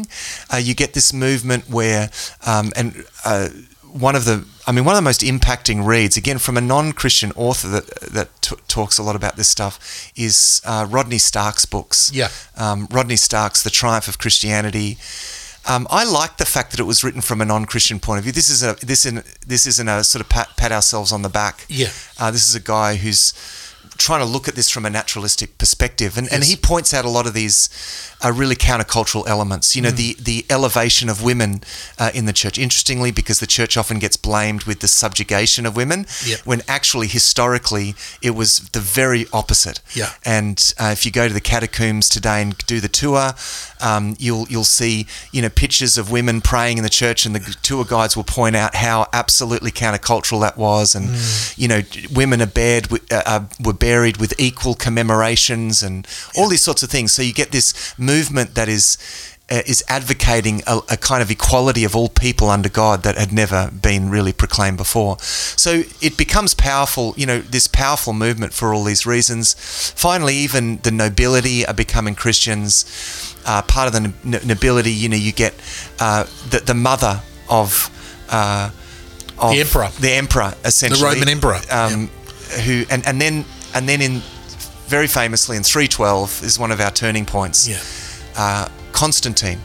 [0.54, 2.10] Uh, you get this movement where,
[2.52, 2.88] um, and
[3.26, 3.48] uh,
[4.10, 4.36] one of the,
[4.68, 7.86] I mean, one of the most impacting reads again from a non-Christian author that
[8.18, 9.74] that t- talks a lot about this stuff
[10.16, 12.12] is uh, Rodney Stark's books.
[12.14, 12.30] Yeah.
[12.66, 14.98] um, Rodney Stark's The Triumph of Christianity.
[15.66, 18.34] Um, I like the fact that it was written from a non-Christian point of view.
[18.34, 21.30] This is a this in this isn't a sort of pat, pat ourselves on the
[21.30, 21.66] back.
[21.70, 21.90] Yeah.
[22.20, 23.34] Uh, this is a guy who's
[23.98, 27.10] trying to look at this from a naturalistic perspective, and, and he points out a
[27.10, 27.70] lot of these
[28.24, 29.76] uh, really countercultural elements.
[29.76, 29.96] You know, Mm.
[29.98, 31.62] the the elevation of women
[32.00, 32.58] uh, in the church.
[32.58, 36.40] Interestingly, because the church often gets blamed with the subjugation of women, Yep.
[36.46, 39.82] when actually historically it was the very opposite.
[39.94, 40.10] Yeah.
[40.26, 43.34] And uh, if you go to the catacombs today and do the tour,
[43.82, 47.56] um, you'll you'll see you know pictures of women praying in the church, and the
[47.62, 51.10] tour guides will point out how absolutely countercultural that was, and
[51.58, 51.82] you know
[52.14, 56.84] women are buried wi- uh, uh, were buried with equal commemorations and all these sorts
[56.84, 57.12] of things.
[57.12, 57.68] So you get this
[57.98, 58.98] movement that is.
[59.52, 63.32] Uh, is advocating a, a kind of equality of all people under God that had
[63.34, 65.18] never been really proclaimed before.
[65.20, 69.54] So it becomes powerful, you know, this powerful movement for all these reasons.
[70.08, 72.86] Finally, even the nobility are becoming Christians.
[73.46, 75.54] Uh, part of the no- nobility, you know, you get
[76.00, 77.90] uh, the, the mother of,
[78.30, 78.70] uh,
[79.38, 79.90] of The emperor.
[80.00, 82.10] the emperor, essentially, the Roman emperor, um,
[82.62, 84.22] who and, and then and then in
[84.88, 87.68] very famously in 312 is one of our turning points.
[87.68, 87.80] Yeah.
[88.38, 89.60] Uh, Constantine,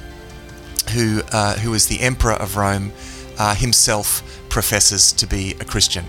[0.92, 2.92] who uh, who was the emperor of Rome,
[3.38, 6.04] uh, himself professes to be a Christian.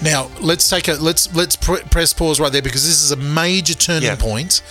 [0.00, 3.16] Now let's take a let's let's pr- press pause right there because this is a
[3.16, 4.16] major turning Yeah.
[4.16, 4.62] point,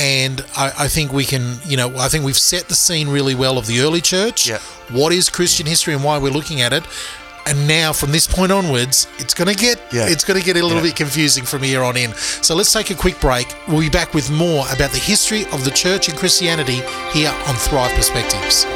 [0.00, 3.34] and I, I think we can you know I think we've set the scene really
[3.34, 4.48] well of the early church.
[4.48, 4.58] Yeah.
[4.90, 6.84] What is Christian history and why we're looking at it,
[7.46, 10.08] and now from this point onwards, it's going to get Yeah.
[10.08, 10.82] it's going to get a little Yeah.
[10.90, 12.14] bit confusing from here on in.
[12.42, 13.54] So let's take a quick break.
[13.68, 17.54] We'll be back with more about the history of the church and Christianity here on
[17.56, 18.66] Thrive Perspectives.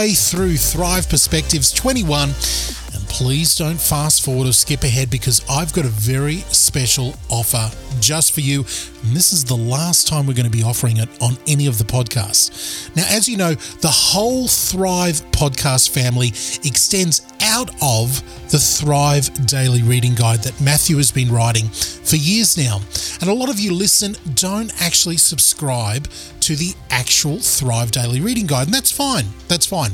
[0.00, 5.74] Halfway through Thrive Perspectives 21, and please don't fast forward or skip ahead because I've
[5.74, 8.60] got a very special offer just for you.
[8.60, 11.76] And this is the last time we're going to be offering it on any of
[11.76, 12.88] the podcasts.
[12.96, 16.28] Now, as you know, the whole Thrive podcast family
[16.66, 22.56] extends out of the Thrive Daily Reading Guide that Matthew has been writing for years
[22.56, 22.80] now.
[23.20, 26.08] And a lot of you listen don't actually subscribe
[26.40, 29.24] to the actual Thrive Daily Reading Guide, and that's fine.
[29.48, 29.90] That's fine.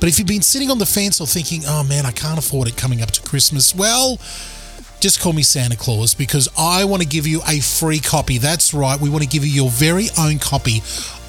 [0.00, 2.68] But if you've been sitting on the fence or thinking, oh man, I can't afford
[2.68, 4.18] it coming up to Christmas, well,
[5.00, 8.38] just call me Santa Claus because I want to give you a free copy.
[8.38, 10.78] That's right, we want to give you your very own copy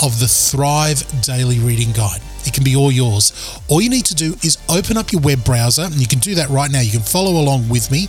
[0.01, 2.21] of the Thrive Daily Reading Guide.
[2.45, 3.61] It can be all yours.
[3.67, 6.35] All you need to do is open up your web browser, and you can do
[6.35, 6.79] that right now.
[6.79, 8.07] You can follow along with me.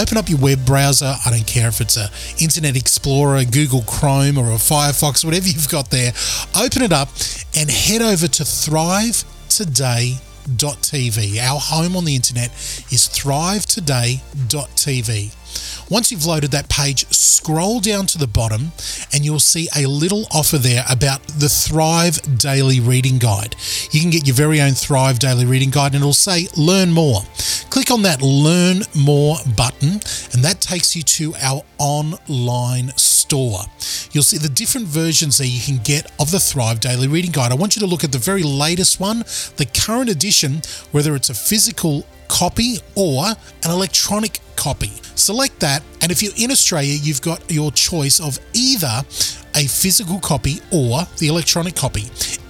[0.00, 1.14] Open up your web browser.
[1.26, 2.10] I don't care if it's a
[2.42, 6.12] Internet Explorer, Google Chrome, or a Firefox, whatever you've got there.
[6.56, 7.08] Open it up
[7.56, 11.40] and head over to Thrive Today thrivetv.
[11.40, 12.50] Our home on the internet
[12.90, 15.36] is thrivetoday.tv.
[15.90, 18.72] Once you've loaded that page, scroll down to the bottom
[19.12, 23.56] and you'll see a little offer there about the Thrive Daily Reading Guide.
[23.90, 27.22] You can get your very own Thrive Daily Reading Guide and it'll say Learn More.
[27.70, 30.00] Click on that Learn More button
[30.32, 32.92] and that takes you to our online.
[33.32, 37.52] You'll see the different versions that you can get of the Thrive Daily Reading Guide.
[37.52, 39.20] I want you to look at the very latest one,
[39.56, 44.92] the current edition, whether it's a physical copy or an electronic copy.
[45.14, 49.02] Select that, and if you're in Australia, you've got your choice of either
[49.54, 52.04] a physical copy or the electronic copy.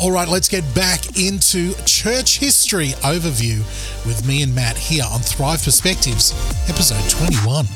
[0.00, 3.58] All right, let's get back into church history overview
[4.04, 6.32] with me and Matt here on Thrive Perspectives,
[6.68, 7.66] episode 21.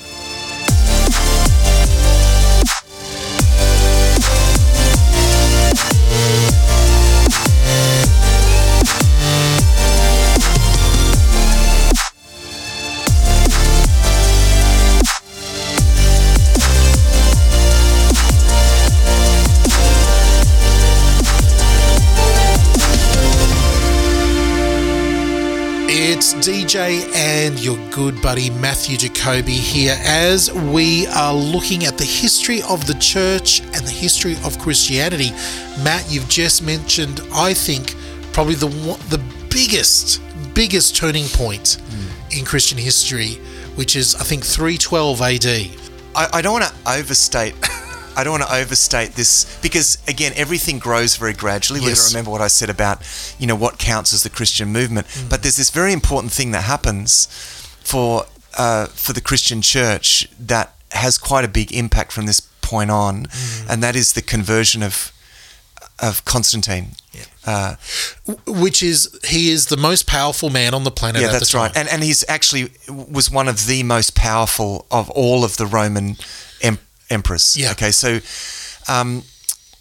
[26.00, 32.04] It's DJ and your good buddy Matthew Jacoby here as we are looking at the
[32.04, 35.30] history of the church and the history of Christianity.
[35.82, 37.96] Matt, you've just mentioned, I think,
[38.32, 38.68] probably the
[39.08, 39.20] the
[39.50, 40.22] biggest,
[40.54, 42.38] biggest turning point mm.
[42.38, 43.40] in Christian history,
[43.74, 45.46] which is I think 312 AD.
[46.14, 47.56] I, I don't want to overstate
[48.18, 51.80] I don't want to overstate this because again, everything grows very gradually.
[51.80, 52.08] Yes.
[52.08, 52.98] We remember what I said about
[53.38, 55.30] you know what counts as the Christian movement, mm.
[55.30, 57.26] but there's this very important thing that happens
[57.80, 58.24] for
[58.58, 63.26] uh, for the Christian church that has quite a big impact from this point on,
[63.26, 63.70] mm.
[63.70, 65.12] and that is the conversion of
[66.00, 66.96] of Constantine.
[67.12, 67.24] Yeah.
[67.46, 67.74] Uh,
[68.46, 71.22] Which is he is the most powerful man on the planet.
[71.22, 75.44] Yeah, that's right, and and he's actually was one of the most powerful of all
[75.44, 76.16] of the Roman
[77.10, 77.56] empress.
[77.56, 77.72] Yeah.
[77.72, 77.90] Okay.
[77.90, 78.20] So,
[78.92, 79.22] um,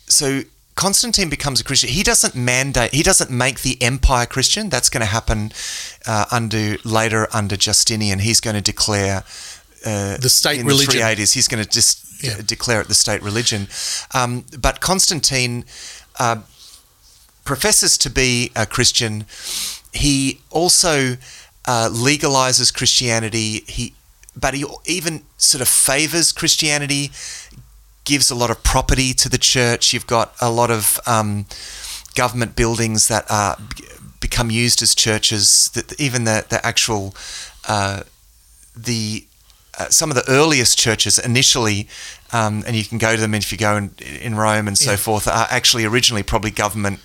[0.08, 0.42] so
[0.76, 1.90] Constantine becomes a Christian.
[1.90, 2.94] He doesn't mandate.
[2.94, 4.70] He doesn't make the empire Christian.
[4.70, 5.52] That's going to happen
[6.06, 8.20] uh, under later under Justinian.
[8.20, 9.24] He's going to declare
[9.86, 11.00] uh, the state religion.
[11.00, 11.34] The 380s.
[11.34, 12.42] He's going to just yeah.
[12.46, 13.68] declare it the state religion.
[14.14, 15.66] Um, but Constantine
[16.20, 16.42] uh,
[17.44, 19.26] professes to be a Christian.
[19.94, 21.18] He also
[21.66, 23.64] uh, legalizes Christianity.
[23.68, 23.94] He
[24.40, 27.12] but he even sort of favors Christianity,
[28.08, 29.94] gives a lot of property to the church.
[29.94, 31.46] You've got a lot of um,
[32.16, 33.58] government buildings that are
[34.20, 35.70] become used as churches.
[35.74, 37.16] That even the the actual
[37.68, 38.04] uh,
[38.76, 39.26] the
[39.78, 41.88] uh, some of the earliest churches initially,
[42.32, 44.92] um, and you can go to them if you go in, in Rome and so
[44.92, 44.98] yeah.
[44.98, 47.00] forth, are actually originally probably government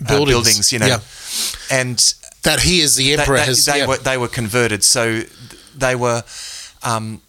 [0.00, 0.32] uh, buildings.
[0.34, 0.72] buildings.
[0.72, 1.00] you know, yeah.
[1.70, 3.86] and that he is the emperor they, has they yeah.
[3.86, 5.22] were they were converted, so
[5.76, 6.22] they were
[6.86, 7.20] um,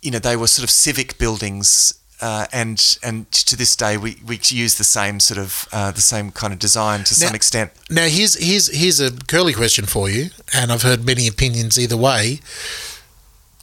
[0.00, 1.98] you know, they were sort of civic buildings.
[2.20, 6.00] Uh, and and to this day we, we use the same sort of uh, the
[6.00, 7.72] same kind of design to now, some extent.
[7.90, 11.96] Now here's here's here's a curly question for you, and I've heard many opinions either
[11.96, 12.38] way.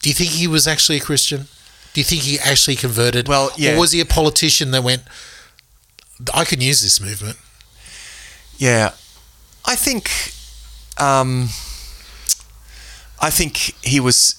[0.01, 1.47] Do you think he was actually a Christian?
[1.93, 3.27] Do you think he actually converted?
[3.27, 3.75] Well, yeah.
[3.75, 5.03] Or was he a politician that went,
[6.33, 7.37] I can use this movement?
[8.57, 8.91] Yeah,
[9.65, 10.09] I think,
[10.97, 11.49] um,
[13.21, 14.35] I think he was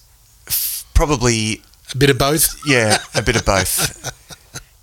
[0.95, 1.63] probably
[1.93, 2.61] a bit of both.
[2.67, 4.17] Yeah, a bit of both.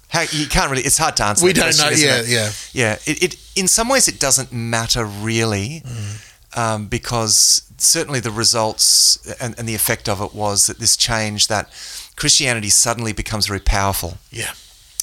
[0.09, 0.83] How, you can't really.
[0.83, 1.45] It's hard to answer.
[1.45, 1.95] We don't question, know.
[1.95, 2.27] Yeah, it?
[2.27, 2.93] yeah, yeah.
[3.05, 6.57] It, it, in some ways it doesn't matter really, mm.
[6.57, 11.47] um, because certainly the results and, and the effect of it was that this change
[11.47, 11.69] that
[12.15, 14.17] Christianity suddenly becomes very powerful.
[14.31, 14.53] Yeah.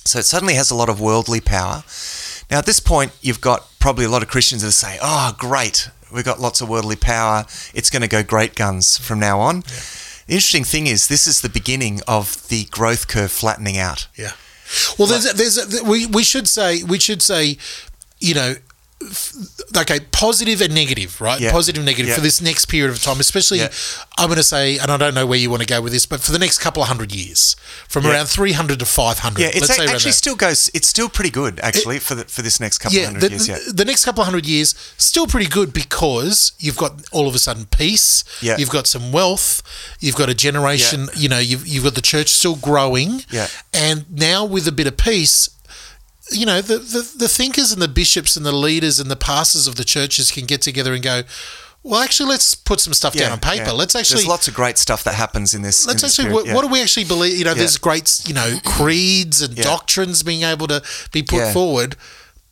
[0.05, 1.85] So it suddenly has a lot of worldly power.
[2.51, 5.91] Now at this point, you've got probably a lot of Christians that say, "Oh, great,
[6.13, 7.45] we've got lots of worldly power.
[7.75, 9.81] It's going to go great guns from now on." Yeah.
[10.27, 14.09] The interesting thing is, this is the beginning of the growth curve flattening out.
[14.17, 14.33] Yeah.
[14.99, 17.59] Well, there's, a, there's, a, we, we should say, we should say,
[18.21, 18.55] you know,
[19.77, 21.41] okay, positive and negative, right?
[21.41, 21.51] Yeah.
[21.53, 22.15] Positive and negative Yeah.
[22.15, 23.59] for this next period of time, especially.
[23.59, 23.69] Yeah.
[24.19, 26.07] I'm going to say, and I don't know where you want to go with this,
[26.07, 27.57] but for the next couple of hundred years,
[27.89, 29.41] from around 300 to 500.
[29.41, 30.17] Yeah, it's let's a- say actually that.
[30.17, 30.71] still goes.
[30.75, 33.49] It's still pretty good actually for the, for this next couple of hundred the, years.
[33.49, 37.35] Yeah, the next couple of hundred years still pretty good because you've got all of
[37.35, 38.25] a sudden peace.
[38.41, 38.57] Yeah.
[38.59, 39.63] You've got some wealth.
[40.01, 41.09] You've got a generation.
[41.17, 43.23] You know, you've you've got the church still growing.
[43.31, 43.49] Yeah.
[43.73, 45.49] And now with a bit of peace,
[46.31, 49.67] you know, the, the the thinkers and the bishops and the leaders and the pastors
[49.67, 51.23] of the churches can get together and go.
[51.87, 53.65] Well, actually, let's put some stuff down on paper.
[53.67, 53.73] yeah.
[53.73, 55.87] Let's actually There's lots of great stuff that happens in this.
[55.87, 56.55] Let's in this actually, period, yeah.
[56.55, 57.37] what do we actually believe?
[57.37, 57.59] You know, Yeah.
[57.59, 59.65] there's great, you know, creeds and Yeah.
[59.65, 61.53] doctrines being able to be put Yeah.
[61.53, 61.97] forward,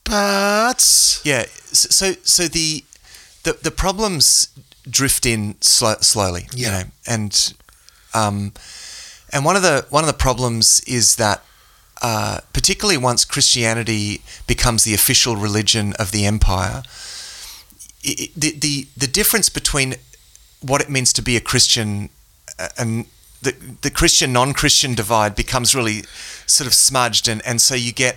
[0.04, 1.46] but Yeah.
[1.72, 2.84] So so the
[3.44, 4.48] the the problems
[4.88, 6.48] drift in slow, slowly.
[6.54, 6.70] You Yeah.
[6.82, 7.54] know, and
[8.12, 8.52] um,
[9.30, 11.42] and one of the one of the problems is that.
[12.03, 16.82] Uh, particularly once Christianity becomes the official religion of the empire,
[18.05, 19.94] i i- the, the the difference between
[20.61, 22.09] what it means to be a Christian
[22.59, 23.07] uh, and
[23.42, 26.03] the the Christian non-Christian divide becomes really
[26.46, 28.16] sort of smudged, and, and so you get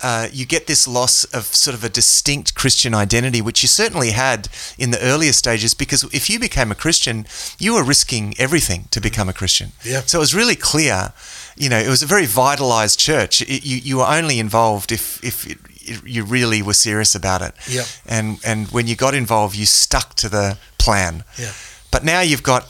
[0.00, 4.10] uh, you get this loss of sort of a distinct Christian identity, which you certainly
[4.12, 4.48] had
[4.78, 5.74] in the earlier stages.
[5.74, 7.26] Because if you became a Christian,
[7.58, 9.72] you were risking everything to become a Christian.
[9.84, 10.02] Yeah.
[10.06, 11.12] So it was really clear.
[11.60, 13.42] You know, it was a very vitalized church.
[13.42, 17.42] It, you you were only involved if if it, it, you really were serious about
[17.42, 17.54] it.
[17.68, 17.84] Yeah.
[18.06, 21.24] And and when you got involved, you stuck to the plan.
[21.36, 21.52] Yeah.
[21.90, 22.66] But now you've got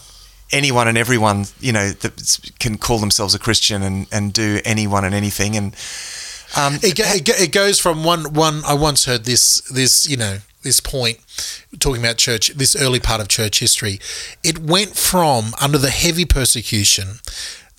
[0.53, 5.05] anyone and everyone, you know, that can call themselves a Christian and, and do anyone
[5.05, 5.57] and anything.
[5.57, 5.75] And
[6.57, 8.63] um, it, it, it goes from one one.
[8.67, 11.19] I once heard this this you know this point
[11.79, 14.01] talking about church this early part of church history.
[14.43, 17.21] It went from under the heavy persecution.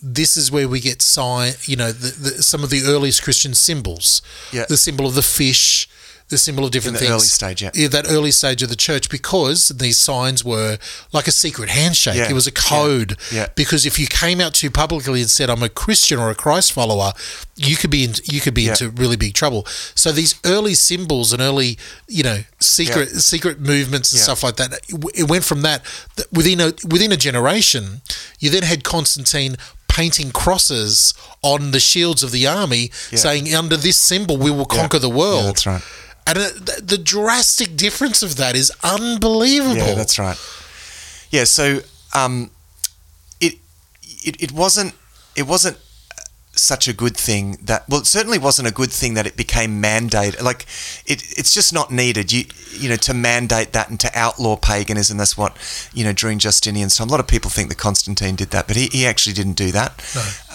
[0.02, 3.54] This is where we get sign, you know, the, the, some of the earliest Christian
[3.54, 4.22] symbols.
[4.52, 4.66] Yeah.
[4.68, 5.90] The symbol of the fish,
[6.30, 7.12] the symbol of different the things.
[7.12, 7.88] early stage, yeah.
[7.88, 10.78] that early stage of the church, because these signs were
[11.12, 12.16] like a secret handshake.
[12.16, 12.30] Yeah.
[12.30, 13.18] It was a code.
[13.34, 13.48] Yeah.
[13.56, 16.72] Because if you came out too publicly and said, "I'm a Christian or a Christ
[16.72, 17.14] follower,"
[17.56, 18.72] you could be in, you could be Yeah.
[18.72, 19.66] into really big trouble.
[19.96, 21.78] So these early symbols and early,
[22.08, 24.24] you know, secret secret movements and Yeah.
[24.26, 24.80] stuff like that.
[25.16, 25.84] It went from that
[26.16, 28.02] that within a within a generation.
[28.40, 29.58] You then had Constantine
[30.00, 33.20] painting crosses on the shields of the army, Yeah.
[33.26, 35.84] saying, "Under this symbol, we will conquer the world." Yeah, that's right.
[36.28, 39.88] And uh, th- the drastic difference of that is unbelievable.
[39.88, 40.38] Yeah, that's right.
[41.32, 41.64] Yeah, so
[42.22, 42.50] um,
[43.40, 43.54] it,
[44.28, 44.94] it it wasn't
[45.36, 45.78] it wasn't
[46.62, 49.82] such a good thing that well it certainly wasn't a good thing that it became
[49.82, 50.42] mandated.
[50.42, 50.66] Like
[51.06, 52.32] it it's just not needed.
[52.32, 55.58] You you know to mandate that and to outlaw paganism that's what
[55.94, 57.08] you know during Justinian's time.
[57.08, 59.72] A lot of people think that Constantine did that but he, he actually didn't do
[59.72, 59.92] that.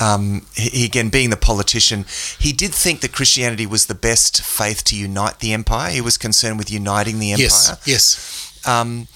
[0.01, 2.05] Um, he, he, again being the politician
[2.39, 5.91] he did think that Christianity was the best faith to unite the empire.
[5.91, 7.45] He was concerned with uniting the empire.
[7.45, 8.67] Yes, yes.
[8.67, 9.09] um,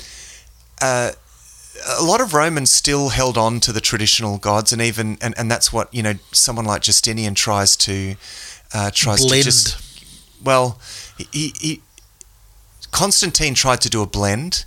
[0.81, 1.13] uh,
[1.89, 5.51] a lot of Romans still held on to the traditional gods, and even and, and
[5.51, 8.17] that's what you know someone like Justinian tries to
[8.75, 9.43] uh, tries Blend.
[9.43, 10.79] to just well,
[11.33, 11.83] he, he
[12.91, 14.65] Constantine tried to do a blend.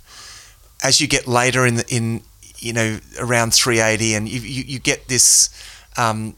[0.82, 2.22] As you get later in the, in
[2.58, 5.48] you know around 380, and you you, you get this.
[5.96, 6.34] Um,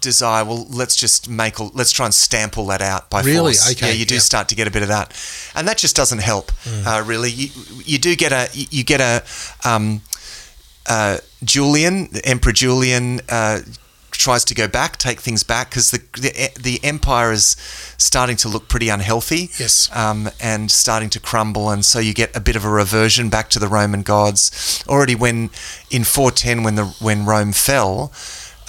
[0.00, 3.54] desire well let's just make all, let's try and stamp all that out by Really?
[3.54, 4.20] force Okay, yeah you do yeah.
[4.20, 5.12] start to get a bit of that
[5.54, 6.86] and that just doesn't help Mm.
[6.86, 7.48] uh, really you,
[7.84, 9.22] you do get a you get a
[9.68, 10.00] um,
[10.86, 13.60] uh, Julian Emperor Julian uh,
[14.10, 17.56] tries to go back take things back because the, the the empire is
[17.98, 19.88] starting to look pretty unhealthy Yes.
[19.94, 23.48] um, and starting to crumble and so you get a bit of a reversion back
[23.50, 25.50] to the Roman gods already when
[25.90, 28.12] in 410 when the when Rome fell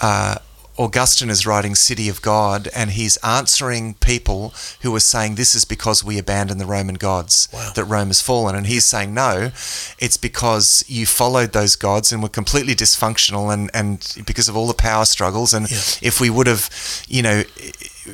[0.02, 0.36] uh,
[0.78, 5.64] Augustine is writing City of God, and he's answering people who are saying this is
[5.66, 7.72] because we abandoned the Roman gods, Wow.
[7.76, 8.56] that Rome has fallen.
[8.56, 9.52] And he's saying, no,
[10.00, 14.68] it's because you followed those gods and were completely dysfunctional and, and because of all
[14.68, 15.54] the power struggles.
[15.54, 15.78] And Yeah.
[16.02, 16.70] if we would have,
[17.08, 17.44] you know,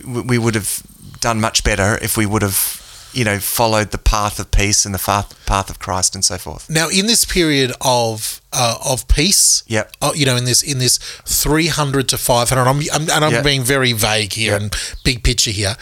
[0.05, 0.83] we would have
[1.19, 2.77] done much better if we would have,
[3.13, 6.37] you know, followed the path of peace and the path, path of Christ and so
[6.37, 6.69] forth.
[6.69, 9.91] Now, in this period of uh, of peace, Yep.
[10.01, 13.25] uh, you know, in this in this three hundred to five hundred, I'm, I'm and
[13.25, 13.43] I'm Yep.
[13.43, 14.61] being very vague here Yep.
[14.61, 15.75] and big picture here.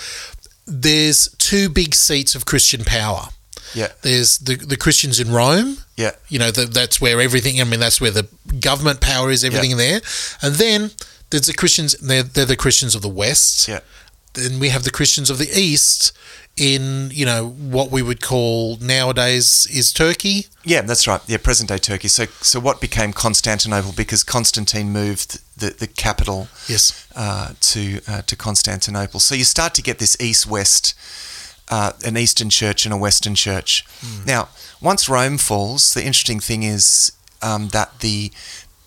[0.66, 3.30] There's two big seats of Christian power.
[3.74, 3.90] Yeah.
[4.02, 5.78] There's the the Christians in Rome.
[5.96, 6.12] Yeah.
[6.30, 7.60] You know, the, that's where everything.
[7.62, 8.28] I mean, that's where the
[8.60, 9.44] government power is.
[9.44, 10.02] Everything there,
[10.42, 10.92] and then
[11.30, 11.94] there's the Christians.
[12.00, 13.68] They're, they're the Christians of the West.
[13.68, 13.80] Yeah.
[14.34, 16.12] Then we have the Christians of the East
[16.60, 20.48] in you know what we would call nowadays is Turkey.
[20.64, 21.22] Yeah, that's right.
[21.28, 22.10] Yeah, present day Turkey.
[22.10, 27.08] So, so what became Constantinople because Constantine moved the, the capital Yes.
[27.16, 29.20] uh, to uh, to Constantinople.
[29.20, 30.94] So you start to get this east west
[31.72, 33.86] uh, an Eastern church and a Western church.
[34.26, 34.50] Now,
[34.82, 38.32] once Rome falls, the interesting thing is um, that the,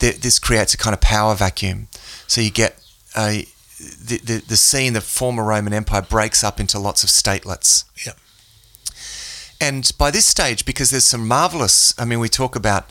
[0.00, 1.86] the this creates a kind of power vacuum.
[2.26, 2.76] So you get
[3.16, 3.46] a
[4.00, 7.84] the, the, the scene, the former Roman Empire breaks up into lots of statelets.
[8.06, 8.12] Yeah.
[9.60, 12.90] And by this stage, because there's some marvelous, I mean, we talk about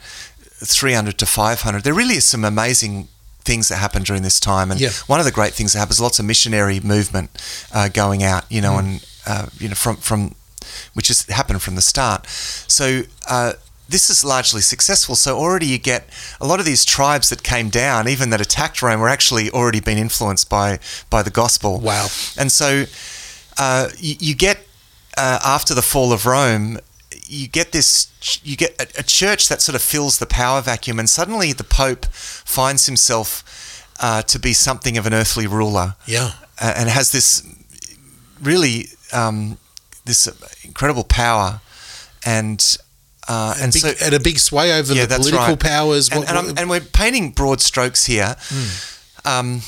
[0.63, 3.07] 300 to 500, there really is some amazing
[3.43, 4.71] things that happen during this time.
[4.71, 4.91] And Yeah.
[5.07, 7.29] one of the great things that happens, is lots of missionary movement
[7.73, 8.63] uh, going out, you Mm.
[8.63, 10.35] know, and, uh, you know, from, from,
[10.93, 12.25] which has happened from the start.
[12.67, 13.53] So, uh,
[13.91, 15.15] this is largely successful.
[15.15, 16.03] So already you get
[16.39, 19.79] a lot of these tribes that came down, even that attacked Rome, were actually already
[19.81, 20.79] been influenced by
[21.09, 21.79] by the gospel.
[21.79, 22.07] Wow.
[22.37, 22.85] And so
[23.57, 24.57] uh, you, you get
[25.17, 26.79] uh, after the fall of Rome,
[27.27, 28.07] you get this,
[28.43, 31.63] you get a, a church that sort of fills the power vacuum, and suddenly the
[31.63, 32.05] Pope
[32.45, 33.43] finds himself
[33.99, 36.31] uh, to be something of an earthly ruler, Yeah.
[36.59, 37.43] and has this
[38.41, 39.57] really um,
[40.05, 40.27] this
[40.63, 41.61] incredible power,
[42.25, 42.77] and
[43.27, 45.59] uh, and Big, so and a big sway over yeah, the political right.
[45.59, 46.09] powers.
[46.09, 48.35] And, what- and, what- and we're painting broad strokes here.
[48.49, 49.27] Hmm.
[49.27, 49.61] Um,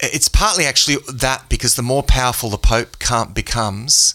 [0.00, 4.14] it's partly actually that because the more powerful the Pope can't becomes,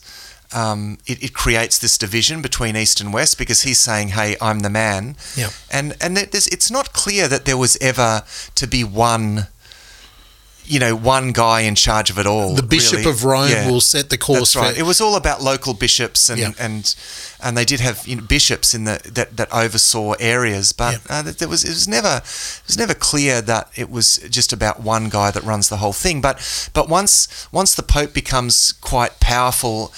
[0.54, 4.60] um, it, it creates this division between East and West because he's saying, "Hey, I'm
[4.60, 5.50] the man," Yeah.
[5.72, 8.24] and and it's not clear that there was ever
[8.56, 9.48] to be one.
[10.70, 12.54] You know, one guy in charge of it all.
[12.54, 13.10] the Bishop really.
[13.12, 13.70] of Rome Yeah.
[13.70, 14.74] will set the course That's right.
[14.76, 16.52] for It was all about local bishops, and Yeah.
[16.60, 16.94] and
[17.42, 21.20] and they did have you know, bishops in the that, that oversaw areas, but Yeah.
[21.20, 24.82] uh, there was it was never it was never clear that it was just about
[24.82, 26.22] one guy that runs the whole thing.
[26.22, 26.38] But
[26.74, 29.92] but once once the Pope becomes quite powerful.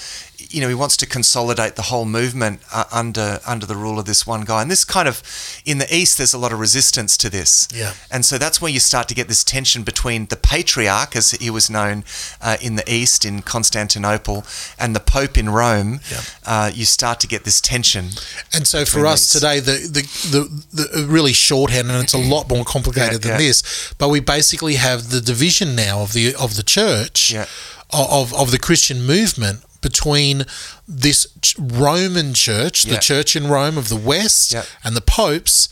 [0.52, 4.04] You know, he wants to consolidate the whole movement uh, under under the rule of
[4.04, 5.22] this one guy, and this kind of
[5.64, 7.68] in the East, there's a lot of resistance to this.
[7.74, 7.94] Yeah.
[8.10, 11.50] And so that's where you start to get this tension between the patriarch, as he
[11.50, 12.04] was known
[12.40, 14.44] uh, in the East, in Constantinople,
[14.78, 16.00] and the Pope in Rome.
[16.10, 16.20] Yeah.
[16.44, 18.10] Uh, you start to get this tension.
[18.54, 19.40] And so for us these.
[19.40, 23.40] today, the, the, the, the really shorthand, and it's a lot more complicated Yeah, than
[23.40, 23.46] yeah.
[23.48, 27.46] this, but we basically have the division now of the of the church, Yeah.
[27.90, 30.44] of, of the Christian movement between
[30.88, 31.26] this
[31.58, 34.64] Roman church, the church in Rome of the West, Yeah.
[34.82, 35.68] and the popes,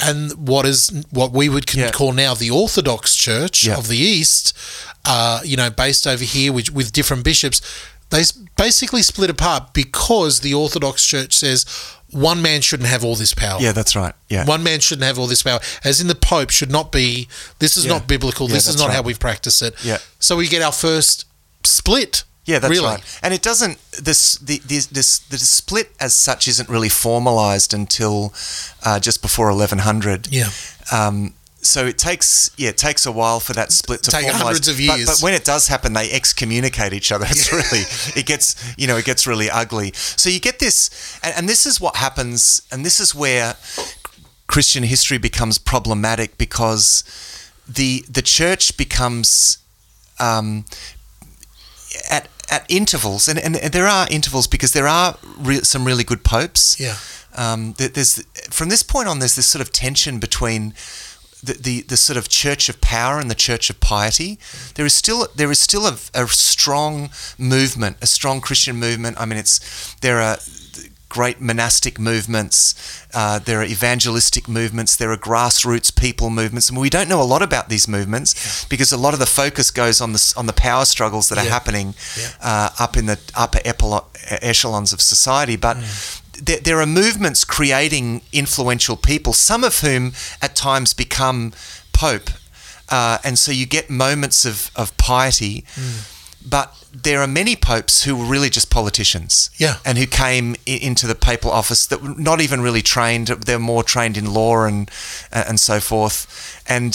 [0.00, 1.90] and what is what we would Yeah.
[1.90, 4.52] call now the Orthodox Church of the East,
[5.04, 7.60] uh, you know, based over here with, with different bishops.
[8.08, 8.24] They
[8.56, 11.64] basically split apart because the Orthodox Church says
[12.10, 13.60] one man shouldn't have all this power.
[13.60, 14.14] Yeah, that's right.
[14.28, 14.44] Yeah.
[14.46, 15.60] One man shouldn't have all this power.
[15.84, 17.28] As in, the Pope should not be.
[17.60, 17.92] This is Yeah.
[17.92, 18.48] not biblical.
[18.48, 18.96] Yeah, this is not right.
[18.96, 19.74] how we practice it.
[19.84, 19.98] Yeah.
[20.18, 21.26] So we get our first
[21.62, 22.24] split.
[22.50, 22.86] Yeah, that's really.
[22.94, 23.20] right.
[23.22, 28.32] And it doesn't this the this, this the split as such isn't really formalized until
[28.84, 30.28] uh, just before 1100.
[30.30, 30.48] Yeah.
[30.92, 34.42] Um, so it takes yeah it takes a while for that split to Take formalize.
[34.42, 35.06] hundreds of But- years.
[35.06, 37.26] But, when it does happen, they excommunicate each other.
[37.30, 37.84] It's really
[38.20, 39.92] it gets you know it gets really ugly.
[39.94, 40.90] So you get this,
[41.22, 43.54] and, and this is what happens, and this is where
[44.46, 47.04] Christian history becomes problematic because
[47.68, 49.58] the the church becomes
[50.18, 50.64] um,
[52.10, 56.24] at at intervals, and, and there are intervals because there are re- some really good
[56.24, 56.78] popes.
[56.80, 56.96] Yeah.
[57.34, 60.74] Um, there's from this point on, there's this sort of tension between
[61.42, 64.38] the, the, the sort of church of power and the church of piety.
[64.74, 69.20] There is still there is still a, a strong movement, a strong Christian movement.
[69.20, 70.38] I mean, it's there are
[71.10, 72.74] great monastic movements,
[73.12, 77.30] uh, there are evangelistic movements, there are grassroots people movements, and we don't know a
[77.34, 80.52] lot about these movements because a lot of the focus goes on the on the
[80.54, 81.50] power struggles that are Yeah.
[81.58, 82.28] happening Yeah.
[82.40, 84.06] uh, up in the upper epilo-
[84.42, 85.76] echelons of society, but.
[86.42, 91.52] There, there are movements creating influential people, some of whom at times become
[91.92, 92.30] pope,
[92.88, 95.66] uh, and so you get moments of, of piety.
[96.42, 99.76] But there are many popes who were really just politicians, Yeah.
[99.84, 103.28] and who came i- into the papal office that were not even really trained.
[103.28, 104.90] They're more trained in law and
[105.32, 106.26] uh, and so forth,
[106.66, 106.94] and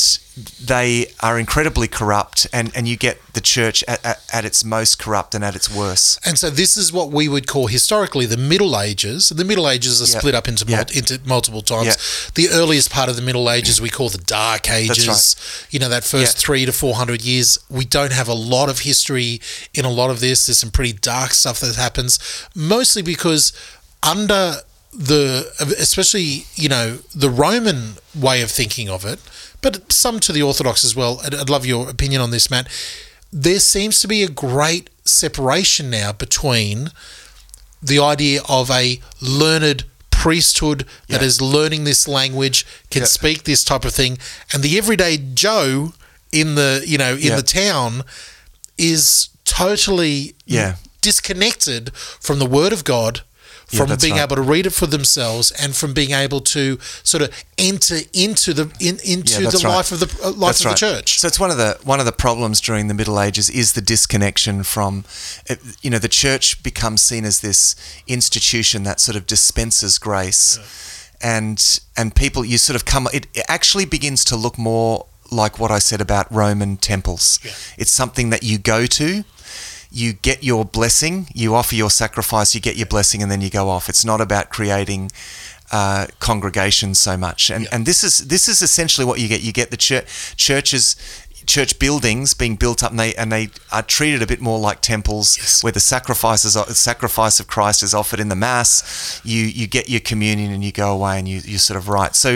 [0.62, 2.46] they are incredibly corrupt.
[2.52, 5.74] And, and you get the church at, at, at its most corrupt and at its
[5.74, 6.20] worst.
[6.26, 9.30] And so this is what we would call historically the Middle Ages.
[9.30, 10.20] The Middle Ages are Yeah.
[10.20, 10.78] split up into Yeah.
[10.78, 11.88] mul- into multiple times.
[11.88, 12.32] Yeah.
[12.36, 15.08] The earliest part of the Middle Ages we call the Dark Ages.
[15.08, 15.68] right.
[15.72, 17.58] You know that first three to four hundred years.
[17.70, 19.42] We don't have a lot of history
[19.74, 20.46] in a lot of this.
[20.48, 22.20] There's some pretty dark stuff that happens,
[22.54, 23.54] mostly because
[24.04, 24.58] under
[24.94, 29.20] the especially you know the Roman way of thinking of it,
[29.66, 31.20] but some to the Orthodox as well.
[31.26, 32.68] I'd, I'd love your opinion on this, Matt.
[33.34, 36.92] There seems to be a great separation now between
[37.82, 41.28] the idea of a learned priesthood that Yeah.
[41.28, 43.08] is learning this language, can Yeah.
[43.08, 44.20] speak this type of thing,
[44.54, 45.94] and the everyday Joe
[46.32, 47.36] in the you know in Yeah.
[47.38, 48.04] the town
[48.78, 50.76] is totally Yeah.
[51.02, 53.24] disconnected from the Word of God,
[53.66, 54.24] from that's being right.
[54.24, 58.54] able to read it for themselves, and from being able to sort of enter into
[58.54, 59.76] the in, into Yeah, the right.
[59.78, 60.80] life of the uh, life That's of right.
[60.80, 61.20] the church.
[61.20, 63.82] So it's one of the one of the problems during the Middle Ages is the
[63.82, 65.04] disconnection from,
[65.82, 67.76] you know, the church becomes seen as this
[68.08, 70.60] institution that sort of dispenses grace,
[71.22, 73.08] and and people you sort of come.
[73.14, 77.40] It, it actually begins to look more like what I said about Roman temples.
[77.44, 77.52] Yeah.
[77.78, 79.24] It's something that you go to.
[79.92, 83.50] You get your blessing, you offer your sacrifice, you get your blessing, and then you
[83.50, 83.90] go off.
[83.90, 85.12] It's not about creating
[85.72, 87.50] uh, congregations so much.
[87.50, 87.70] And Yeah.
[87.72, 89.42] and this is this is essentially what you get.
[89.42, 90.96] You get the church churches
[91.46, 94.82] church buildings being built up and they and they are treated a bit more like
[94.82, 95.64] temples Yes.
[95.64, 99.68] where the sacrifices are, the sacrifice of Christ is offered in the mass you you
[99.68, 102.36] get your communion and you go away and you you sort of right so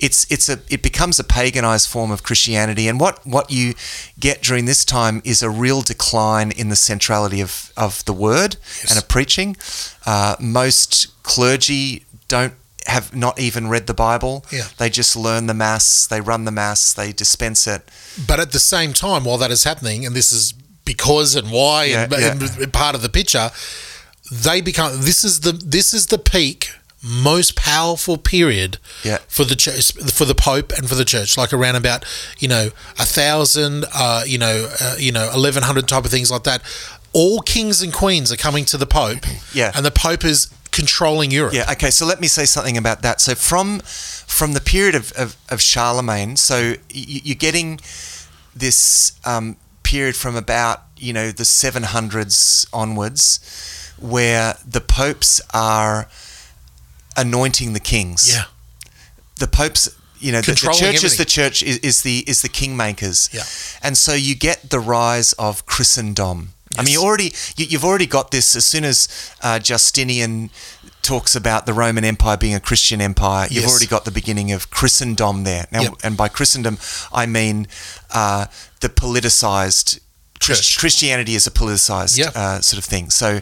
[0.00, 3.74] it's it's a it becomes a paganized form of Christianity and what what you
[4.18, 8.56] get during this time is a real decline in the centrality of of the word
[8.82, 8.90] Yes.
[8.90, 9.56] and of preaching
[10.06, 12.54] uh, most clergy don't
[12.88, 14.44] have not even read the Bible.
[14.50, 14.64] Yeah.
[14.78, 17.82] They just learn the mass, they run the mass, they dispense it.
[18.26, 20.52] But at the same time, while that is happening, and this is
[20.84, 23.50] because and why and, Yeah, and part of the picture,
[24.32, 26.70] they become this is the this is the peak
[27.02, 29.18] most powerful period Yeah.
[29.28, 32.04] for the church for the pope and for the church like around about
[32.40, 36.42] you know a thousand uh, you know uh, you know 1100 type of things like
[36.42, 36.60] that
[37.12, 39.24] all kings and queens are coming to the pope
[39.54, 39.70] Yeah.
[39.76, 40.48] and the pope is
[40.80, 43.20] controlling europe Yeah, okay, so let me say something about that.
[43.20, 43.80] So from
[44.38, 46.56] from the period of, of, of Charlemagne, so
[46.90, 47.80] you, you're getting
[48.54, 53.40] this um, period from about, you know, the 700s onwards
[54.14, 56.08] where the popes are
[57.16, 58.28] anointing the kings.
[58.32, 58.44] yeah
[59.40, 59.88] the popes
[60.20, 63.44] you know the, the church is the church is, is the is the kingmakers Yeah.
[63.86, 66.36] and so you get the rise of christendom
[66.76, 69.08] i mean you already you, you've already got this as soon as
[69.42, 70.50] uh, justinian
[71.02, 73.70] talks about the roman empire being a christian empire you've Yes.
[73.70, 75.94] already got the beginning of christendom there now Yep.
[76.04, 76.76] and by christendom
[77.12, 77.66] i mean
[78.12, 78.46] uh,
[78.80, 80.00] the politicized
[80.40, 80.76] Church.
[80.78, 82.32] christianity is a politicized Yep.
[82.36, 83.40] uh, sort of thing so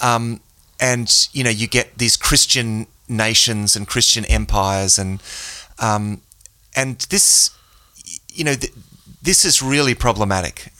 [0.00, 0.40] um,
[0.78, 5.20] and you know you get these Christian nations and Christian empires and
[5.78, 6.22] um,
[6.74, 7.50] and this
[8.32, 8.72] you know th-
[9.20, 10.72] this is really problematic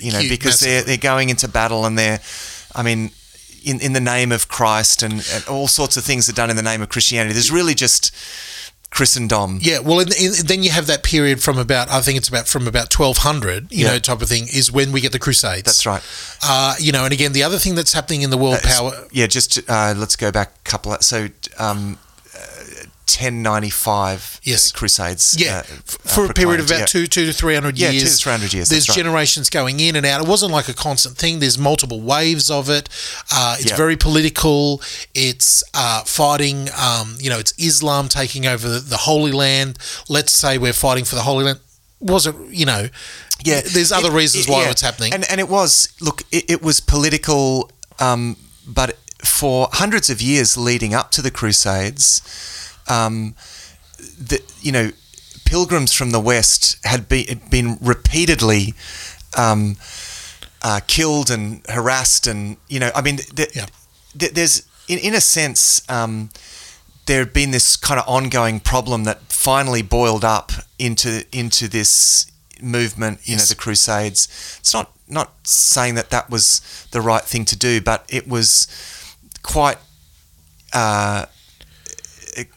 [0.00, 2.20] you know huge, because they're they're going into battle and they're
[2.74, 3.10] I mean
[3.64, 6.56] in in the name of Christ and, and all sorts of things are done in
[6.56, 8.14] the name of Christianity there's really just
[8.90, 12.28] Christendom Yeah, well, in, in, then you have that period from about I think it's
[12.28, 13.92] about from about twelve hundred, you Yeah.
[13.92, 15.62] know, type of thing, is when we get the Crusades.
[15.62, 16.02] that's right
[16.42, 19.06] Uh, you know, and again, the other thing that's happening in the world power.
[19.12, 21.28] yeah just uh, let's go back a couple of, so
[21.58, 22.09] um, uh,
[23.16, 24.72] 1095 Yes.
[24.72, 25.64] crusades Yeah, uh, uh,
[26.14, 26.84] for a period of about yeah.
[26.86, 28.04] two, two to three hundred Yeah, years.
[28.04, 28.96] two to 300 years, There's right.
[28.96, 30.20] generations going in and out.
[30.22, 31.40] It wasn't like a constant thing.
[31.40, 32.88] There's multiple waves of it.
[33.30, 33.76] Uh, it's Yeah.
[33.76, 34.82] very political.
[35.14, 36.68] It's uh, fighting.
[36.76, 39.78] Um, you know, it's Islam taking over the, the Holy Land.
[40.08, 41.60] Let's say we're fighting for the Holy Land.
[42.00, 42.88] Wasn't you know?
[43.42, 44.70] yeah there's other It- reasons it- why yeah.
[44.70, 45.14] it's happening.
[45.14, 48.36] and and it was look it, it was political um,
[48.66, 52.20] but for hundreds of years leading up to the crusades
[52.88, 53.34] um,
[53.98, 54.90] the you know
[55.44, 58.74] pilgrims from the west had been been repeatedly
[59.36, 59.76] um,
[60.62, 63.66] uh, killed and harassed and you know I mean th- Yeah.
[64.18, 66.30] th- there's in, in a sense um,
[67.06, 72.26] there had been this kind of ongoing problem that finally boiled up into into this
[72.62, 74.28] movement, you know, the Crusades.
[74.60, 76.60] It's not not saying that that was
[76.92, 78.66] the right thing to do, but it was
[79.42, 79.78] quite
[80.72, 81.26] uh,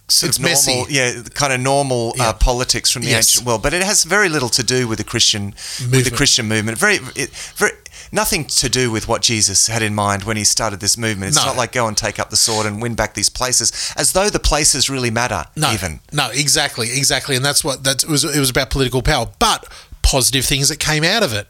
[0.08, 0.94] sort It's of normal, messy.
[0.94, 2.30] yeah, kind of normal Yeah.
[2.30, 3.30] uh, politics from the Yes.
[3.30, 3.62] ancient world.
[3.62, 6.16] But it has very little to do with the Christian with the Movement.
[6.18, 6.78] Christian movement.
[6.78, 7.72] Very, it, very
[8.12, 11.30] nothing to do with what Jesus had in mind when he started this movement.
[11.30, 11.46] It's No.
[11.46, 14.30] not like go and take up the sword and win back these places, as though
[14.30, 15.46] the places really matter.
[15.56, 18.24] No, even no, exactly, exactly, and that's what that was.
[18.24, 19.66] It was about political power, but
[20.02, 21.48] positive things that came out of it.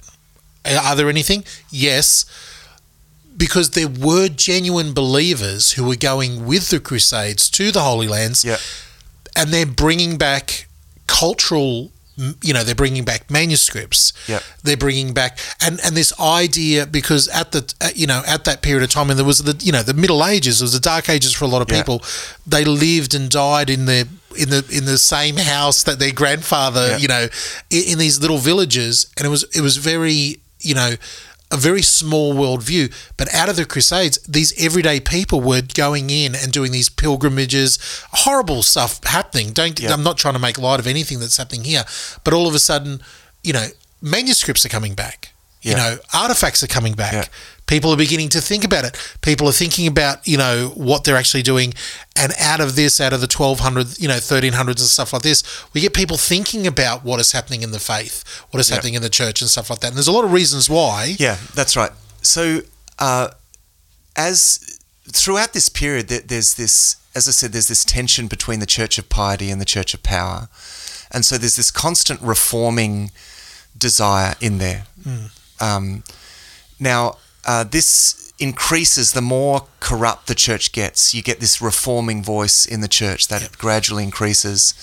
[0.65, 1.43] Are there anything?
[1.71, 2.23] Yes,
[3.37, 8.43] because there were genuine believers who were going with the Crusades to the Holy Lands,
[8.45, 8.57] yeah,
[9.35, 10.67] and they're bringing back
[11.07, 11.91] cultural.
[12.43, 14.13] You know, they're bringing back manuscripts.
[14.27, 14.43] Yep.
[14.61, 18.61] They're bringing back and and this idea because at the at, you know at that
[18.61, 20.79] period of time and there was the you know the Middle Ages, it was the
[20.79, 21.79] Dark Ages for a lot of Yeah.
[21.81, 22.03] people.
[22.45, 24.07] They lived and died in the
[24.37, 26.97] in the in the same house that their grandfather, Yeah.
[26.97, 27.27] you know,
[27.71, 30.95] in, in these little villages, and it was it was very you know
[31.53, 32.91] a very small worldview.
[33.15, 37.77] But out of the Crusades, these everyday people were going in and doing these pilgrimages,
[38.11, 39.53] horrible stuff happening.
[39.53, 39.93] Don't Yeah.
[39.93, 41.83] I'm not trying to make light of anything that's happening here,
[42.23, 43.01] but all of a sudden,
[43.43, 43.67] you know,
[44.01, 45.29] manuscripts are coming back.
[45.61, 47.13] You know, artifacts are coming back.
[47.13, 47.25] Yeah.
[47.65, 48.97] People are beginning to think about it.
[49.21, 51.73] People are thinking about, you know, what they're actually doing.
[52.15, 55.43] And out of this, out of the 1200, you know, 1300s and stuff like this,
[55.73, 58.75] we get people thinking about what is happening in the faith, what is Yeah.
[58.75, 59.87] happening in the church and stuff like that.
[59.87, 61.15] And there's a lot of reasons why.
[61.17, 61.91] Yeah, that's right.
[62.21, 62.61] So,
[62.99, 63.29] uh,
[64.15, 64.59] as
[65.11, 69.09] throughout this period, there's this, as I said, there's this tension between the church of
[69.09, 70.49] piety and the church of power,
[71.11, 73.11] and so there's this constant reforming
[73.77, 74.85] desire in there.
[75.59, 76.03] Um,
[76.79, 81.13] now, uh, this increases the more corrupt the church gets.
[81.13, 84.73] You get this reforming voice in the church that gradually increases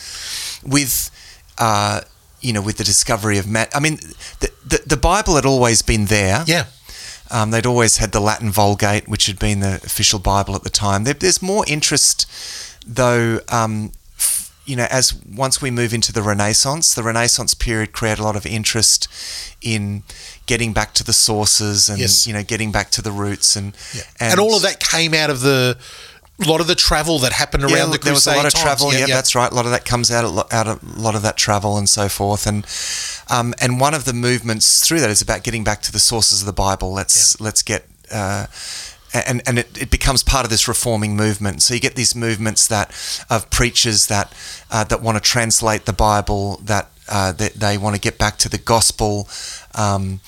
[0.64, 1.10] with.
[1.58, 2.00] Uh,
[2.40, 3.70] you know, with the discovery of mat.
[3.74, 3.96] I mean,
[4.40, 6.42] the, the the Bible had always been there.
[6.46, 6.64] Yeah.
[7.30, 10.70] Um, they'd always had the Latin Vulgate, which had been the official Bible at the
[10.70, 11.04] time.
[11.04, 12.26] There, there's more interest,
[12.86, 13.40] though.
[13.48, 13.92] Um,
[14.70, 15.12] you know, as
[15.44, 19.08] once we move into the Renaissance, the Renaissance period created a lot of interest
[19.60, 20.02] in
[20.46, 22.26] getting back to the sources and Yes.
[22.26, 23.72] you know getting back to the roots and
[24.18, 25.76] And, all of that came out of the
[26.42, 28.52] a lot of the travel that happened around yeah, the there was a lot of
[28.54, 28.62] times.
[28.64, 28.86] travel.
[28.92, 29.14] Yeah, Yeah, yeah.
[29.16, 29.50] that's right.
[29.52, 31.86] A lot of that comes out of, out of a lot of that travel and
[31.88, 32.46] so forth.
[32.46, 32.64] And
[33.28, 36.40] um, and one of the movements through that is about getting back to the sources
[36.40, 36.92] of the Bible.
[36.92, 37.82] Let's let's get.
[38.10, 38.46] Uh,
[39.12, 41.62] and and it, it becomes part of this reforming movement.
[41.62, 42.90] So you get these movements that
[43.28, 44.32] of preachers that
[44.70, 48.36] uh, that want to translate the Bible, that uh, that they want to get back
[48.38, 49.28] to the gospel,
[49.74, 50.20] um,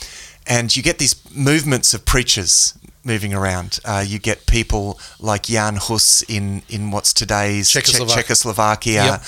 [0.47, 2.75] and you get these movements of preachers
[3.05, 3.79] moving around.
[3.85, 9.05] Uh, you get people like Jan Hus in, in what's today's Czech- Czechoslovak- Czechoslovakia.
[9.05, 9.23] Yep.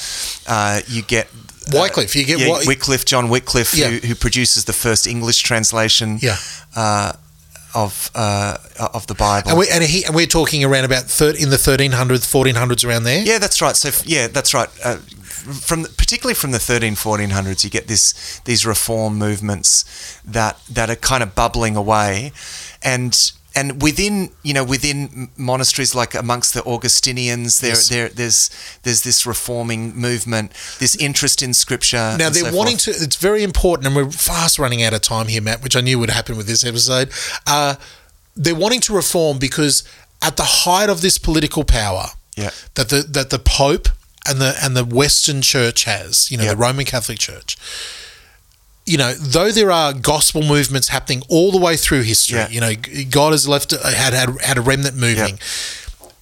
[0.46, 1.26] Uh, you get
[1.72, 3.88] Wycliffe, you get yeah, Wycliffe, John Wycliffe, Yeah.
[3.90, 6.36] who, who produces the first English translation Yeah.
[7.74, 8.56] Of uh,
[8.92, 9.50] of the Bible.
[9.50, 11.90] And, we, and, he, and we're talking around about thir- in the 1300s,
[12.24, 13.24] 1400s around there.
[13.24, 13.76] Yeah, that's right.
[13.76, 14.68] So f- yeah, that's right.
[14.84, 14.96] Uh,
[15.32, 19.84] from particularly from the 13 1400s, you get this these reform movements
[20.24, 22.32] that that are kind of bubbling away,
[22.82, 27.88] and and within you know within monasteries like amongst the Augustinians, there Yes.
[27.88, 28.50] there there's
[28.82, 32.16] there's this reforming movement, this interest in scripture.
[32.18, 32.98] Now they're so wanting forth.
[32.98, 33.04] to.
[33.04, 35.98] It's very important, and we're fast running out of time here, Matt, which I knew
[35.98, 37.10] would happen with this episode.
[37.46, 37.74] Uh,
[38.36, 39.84] they're wanting to reform because
[40.22, 42.50] at the height of this political power Yeah.
[42.74, 43.88] that the that the Pope
[44.26, 46.50] and the and the Western Church has, you know, Yeah.
[46.50, 47.56] the Roman Catholic Church.
[48.86, 52.48] You know, though there are gospel movements happening all the way through history, Yeah.
[52.50, 52.74] you know,
[53.10, 55.38] God has left uh, had had had a remnant moving.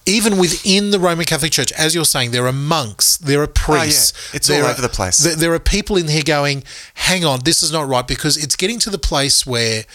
[0.05, 3.47] Even within the Roman Catholic Church, as you're saying, there are monks, there are oh,
[3.47, 4.11] priests.
[4.13, 5.19] Oh, It's all are- over the place.
[5.19, 6.63] there, there are people in here going,
[6.95, 9.85] hang on, this is not right because it's getting to the place where,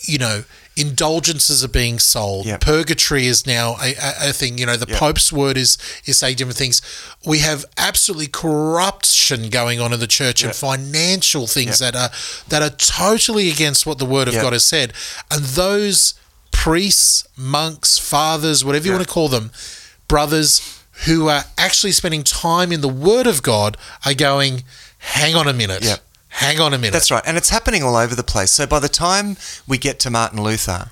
[0.00, 0.42] you know,
[0.78, 2.46] indulgences are being sold.
[2.46, 2.60] Yep.
[2.60, 4.58] Purgatory is now a, a, a thing.
[4.58, 4.98] You know, the Yep.
[4.98, 5.76] Pope's word is
[6.06, 6.80] is saying different things.
[7.26, 11.92] We have absolutely corruption going on in the church and financial things Yep.
[11.92, 12.10] that are
[12.48, 14.42] that are totally against what the Word of Yep.
[14.42, 14.92] God has said.
[15.30, 16.14] And those
[16.50, 18.98] priests, monks, fathers, whatever you Yep.
[18.98, 19.50] want to call them,
[20.06, 20.62] brothers
[21.06, 24.64] who are actually spending time in the Word of God are going,
[24.98, 25.84] hang on a minute.
[26.28, 26.92] Hang on a minute.
[26.92, 28.50] That's right, and it's happening all over the place.
[28.50, 30.90] So by the time we get to Martin Luther,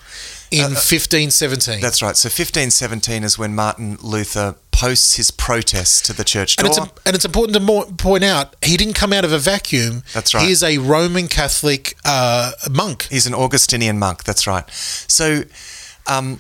[0.51, 1.81] in 1517.
[1.81, 2.17] That's right.
[2.17, 6.85] So 1517 is when Martin Luther posts his protest to the church and door.
[6.87, 10.03] it's, and it's important to mo- point out he didn't come out of a vacuum.
[10.15, 10.45] That's right.
[10.45, 13.09] He is a Roman Catholic uh, monk.
[13.11, 14.23] He's an Augustinian monk.
[14.25, 14.65] That's right.
[14.71, 15.43] So
[16.07, 16.39] um,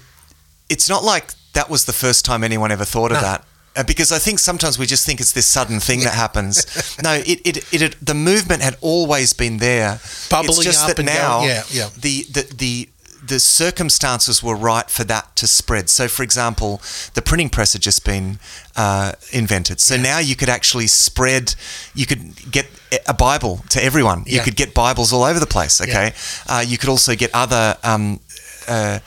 [0.68, 3.22] it's not like that was the first time anyone ever thought of No.
[3.22, 3.44] that.
[3.76, 6.64] Uh, Because I think sometimes we just think it's this sudden thing that happens.
[7.02, 10.00] No, it, it, it, it the movement had always been there.
[10.30, 11.88] Bubbling it's just up that and now going- yeah, yeah.
[12.00, 12.88] the the the
[13.26, 15.88] the circumstances were right for that to spread.
[15.90, 16.80] So, for example,
[17.14, 18.38] the printing press had just been
[18.76, 19.80] uh, invented.
[19.80, 21.54] So now you could actually spread,
[21.92, 22.66] you could get
[23.08, 24.22] a Bible to everyone.
[24.26, 24.36] Yeah.
[24.36, 25.80] You could get Bibles all over the place.
[25.80, 26.12] Okay,
[26.48, 27.76] uh, you could also get other.
[27.82, 28.20] Um,
[28.68, 28.98] uh,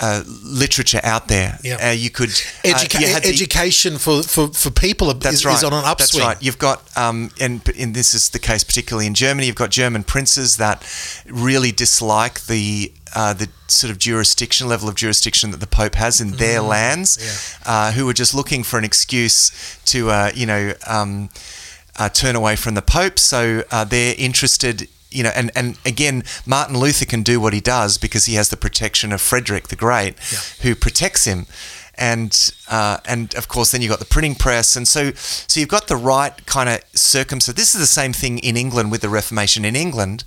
[0.00, 1.58] uh, literature out there.
[1.62, 1.88] Yeah.
[1.88, 5.54] Uh, you could Educa- you had the- education for, for, for people that's is, right.
[5.56, 6.24] is on an upswing.
[6.24, 6.42] That's right.
[6.42, 9.46] You've got, um, and, and this is the case particularly in Germany.
[9.46, 10.82] You've got German princes that
[11.28, 16.20] really dislike the uh, the sort of jurisdiction level of jurisdiction that the Pope has
[16.20, 17.18] in their lands,
[17.66, 19.50] uh, who are just looking for an excuse
[19.86, 21.28] to, uh, you know, um,
[21.98, 23.18] uh, turn away from the Pope.
[23.18, 24.88] So uh, they're interested.
[25.10, 28.48] You know, and, and again, Martin Luther can do what he does because he has
[28.48, 30.18] the protection of Frederick the Great,
[30.62, 31.46] who protects him.
[31.98, 32.34] And
[32.70, 34.74] uh, and of course then you've got the printing press.
[34.74, 38.38] And so so you've got the right kind of circumstance this is the same thing
[38.38, 40.24] in England with the Reformation in England.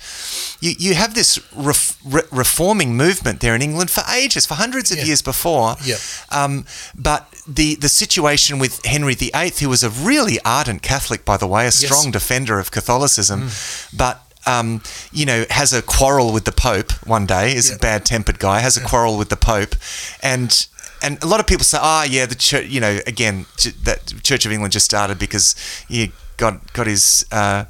[0.60, 4.92] You you have this ref, re- reforming movement there in England for ages for hundreds
[4.92, 5.06] of Yeah.
[5.06, 5.76] years before.
[5.84, 5.96] Yeah.
[6.30, 11.38] um, but the the situation with Henry VIII who was a really ardent Catholic by
[11.38, 13.50] the way a strong defender of Catholicism
[13.92, 14.82] but um,
[15.12, 17.76] you know, has a quarrel with the Pope one day, is Yeah.
[17.76, 19.76] a bad tempered guy, has a quarrel with the Pope,
[20.22, 20.68] and
[21.02, 24.14] and a lot of people say, ah, yeah, the church, you know, again, ch- that
[24.24, 25.56] Church of England just started because
[25.90, 27.26] he got got his.
[27.32, 27.66] Uh,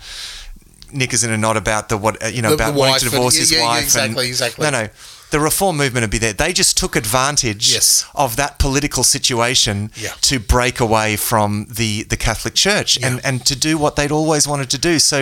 [0.91, 3.09] knickers in a knot about the what uh, you know The- about the wanting to
[3.09, 3.83] divorce yeah, his yeah, yeah, wife.
[3.83, 4.63] exactly, and, exactly.
[4.63, 4.89] No, no,
[5.33, 6.33] the reform movement would be there.
[6.45, 8.05] They just took advantage Yes.
[8.13, 10.13] of that political situation Yeah.
[10.29, 13.07] to break away from the the Catholic Church Yeah.
[13.07, 14.99] and and to do what they'd always wanted to do.
[14.99, 15.17] So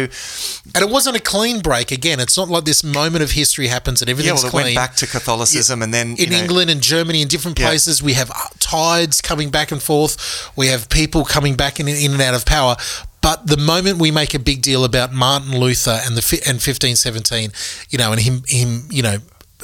[0.76, 1.88] And it wasn't a clean break.
[1.92, 4.66] Again, it's not like this moment of history happens and yeah, everything's well, it clean.
[4.66, 7.68] went back to Catholicism, and then in know, England and Germany and different Yeah.
[7.70, 10.14] places, we have tides coming back and forth.
[10.56, 12.76] We have people coming back in, in and out of power.
[13.22, 16.62] But the moment we make a big deal about Martin Luther and the fi- and
[16.62, 17.48] fifteen seventeen,
[17.92, 19.18] you know, and him him you know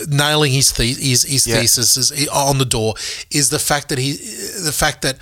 [0.07, 1.59] nailing his the- his, his Yeah.
[1.59, 2.93] thesis is, on the door
[3.31, 4.13] is the fact that he
[4.63, 5.17] the fact that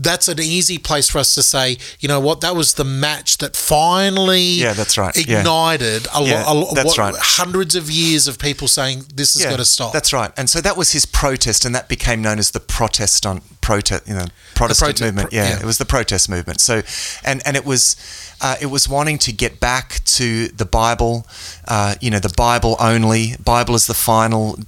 [0.00, 3.38] that's an easy place for us to say, you know what, that was the match
[3.38, 5.14] that finally Yeah, that's right.
[5.16, 5.40] Yeah.
[5.40, 7.14] ignited a, Yeah, a that's what- right.
[7.18, 9.92] hundreds of years of people saying this has got to stop.
[9.92, 10.30] That's right.
[10.36, 14.14] And so that was his protest, and that became known as the Protestant protest, you
[14.14, 15.30] know, Protestant prote- movement.
[15.30, 15.58] pro- yeah, yeah.
[15.60, 16.60] it was the protest movement.
[16.60, 16.82] So,
[17.24, 17.96] and and it was,
[18.40, 21.26] uh, it was wanting to get back to the Bible,
[21.66, 23.34] uh, you know, the Bible only.
[23.44, 24.58] Bible is the final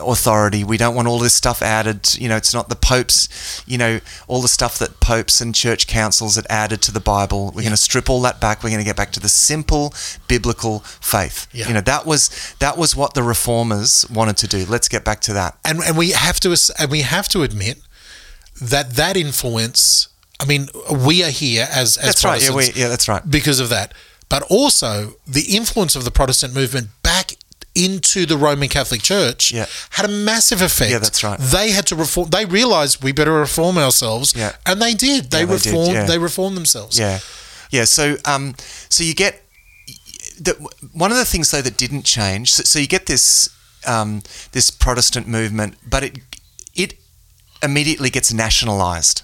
[0.00, 0.64] authority.
[0.64, 2.14] We don't want all this stuff added.
[2.18, 3.28] You know, it's not the popes.
[3.66, 7.46] You know, all the stuff that popes and church councils had added to the Bible.
[7.46, 8.62] We're going to strip all that back.
[8.62, 9.94] We're going to get back to the simple
[10.28, 11.46] biblical faith.
[11.52, 11.68] Yeah.
[11.68, 14.64] You know, that was that was what the reformers wanted to do.
[14.66, 15.58] Let's get back to that.
[15.64, 17.80] and and we have to and we have to admit
[18.60, 20.08] that that influence.
[20.38, 20.68] I mean,
[21.06, 22.42] we are here as as That's right.
[22.42, 23.22] Yeah, we, yeah, that's right.
[23.28, 23.94] because of that,
[24.28, 26.88] but also the influence of the Protestant movement
[27.76, 29.66] into the Roman Catholic Church Yeah.
[29.90, 30.90] had a massive effect.
[30.90, 31.38] Yeah, that's right.
[31.38, 32.30] They had to reform.
[32.30, 34.52] They realized we better reform ourselves, Yeah.
[34.64, 35.30] and they did.
[35.30, 36.04] They Yeah, they did, yeah.
[36.06, 36.98] They reformed themselves.
[36.98, 37.20] Yeah,
[37.70, 37.84] yeah.
[37.84, 38.54] So, um,
[38.88, 39.42] so you get
[40.40, 40.52] the,
[40.92, 42.52] one of the things though that didn't change.
[42.54, 43.48] So, so you get this
[43.86, 44.22] um,
[44.52, 46.18] this Protestant movement, but it
[46.74, 46.94] it
[47.62, 49.22] immediately gets nationalized.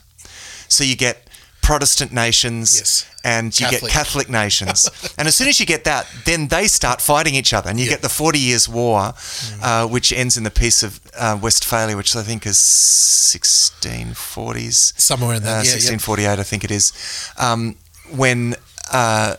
[0.69, 1.27] So you get
[1.63, 2.77] Protestant nations.
[2.77, 3.05] Yes.
[3.25, 3.83] And you Catholic.
[3.83, 7.53] get Catholic nations, and as soon as you get that, then they start fighting each
[7.55, 7.93] other, and you Yeah.
[7.93, 9.15] get the Forty Years' War,
[9.63, 15.37] uh, which ends in the Peace of uh, Westphalia, which I think is 1640s Somewhere
[15.37, 15.49] in that.
[15.49, 15.91] uh, yeah, yeah.
[15.91, 16.93] 1648, I think it is,
[17.39, 17.77] um,
[18.11, 18.55] when
[18.93, 19.37] uh,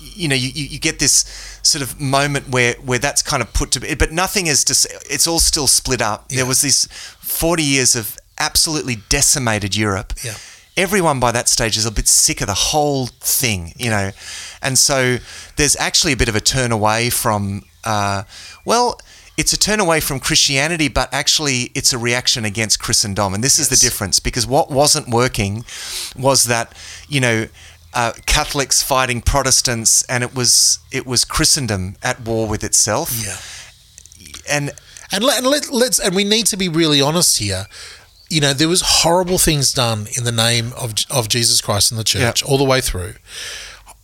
[0.00, 1.24] you know you, you get this
[1.62, 5.26] sort of moment where where that's kind of put to but nothing is just it's
[5.26, 6.28] all still split up.
[6.28, 6.86] There was this
[7.20, 10.12] 40 years of absolutely decimated Europe.
[10.22, 10.34] Yeah.
[10.76, 14.10] Everyone by that stage is a bit sick of the whole thing, you know,
[14.60, 15.18] and so
[15.56, 18.24] there's actually a bit of a turn away from, uh,
[18.64, 19.00] well,
[19.36, 23.34] it's a turn away from Christianity, but actually it's a reaction against Christendom.
[23.34, 25.64] And this is the difference because what wasn't working
[26.16, 26.72] was that,
[27.08, 27.48] you know,
[27.92, 33.12] uh, Catholics fighting Protestants, and it was it was Christendom at war with itself.
[33.24, 33.36] Yeah.
[34.48, 34.72] And
[35.12, 37.66] And, let, let, let's and we need to be really honest here.
[38.34, 41.96] You know, there was horrible things done in the name of of Jesus Christ in
[41.98, 42.48] the church Yeah.
[42.48, 43.14] all the way through.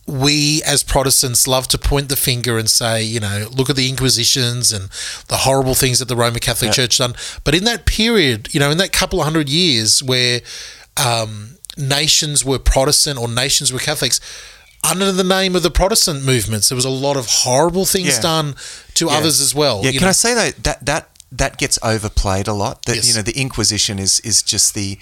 [0.07, 3.87] We as Protestants love to point the finger and say, you know, look at the
[3.87, 4.89] Inquisitions and
[5.27, 6.73] the horrible things that the Roman Catholic Yeah.
[6.83, 7.15] Church done.
[7.43, 10.41] But in that period, you know, in that couple of hundred years where
[10.97, 14.19] um, nations were Protestant or nations were Catholics,
[14.83, 18.21] under the name of the Protestant movements, there was a lot of horrible things Yeah.
[18.21, 18.55] done
[18.95, 19.81] to others as well.
[19.83, 20.07] Yeah, can know.
[20.09, 22.85] I say though that that that gets overplayed a lot.
[22.85, 23.07] That Yes.
[23.07, 24.97] you know the Inquisition is is just the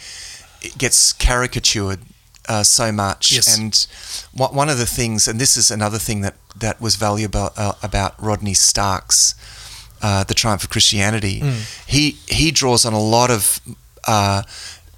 [0.61, 1.99] it gets caricatured
[2.47, 3.31] uh, so much.
[3.31, 3.57] Yes.
[3.57, 3.87] And
[4.33, 7.73] one one of the things, and this is another thing that that was valuable uh,
[7.81, 9.35] about Rodney Stark's
[10.01, 11.41] uh, The Triumph of Christianity.
[11.41, 11.85] Mm.
[11.87, 13.59] He he draws on a lot of.
[14.07, 14.43] Uh,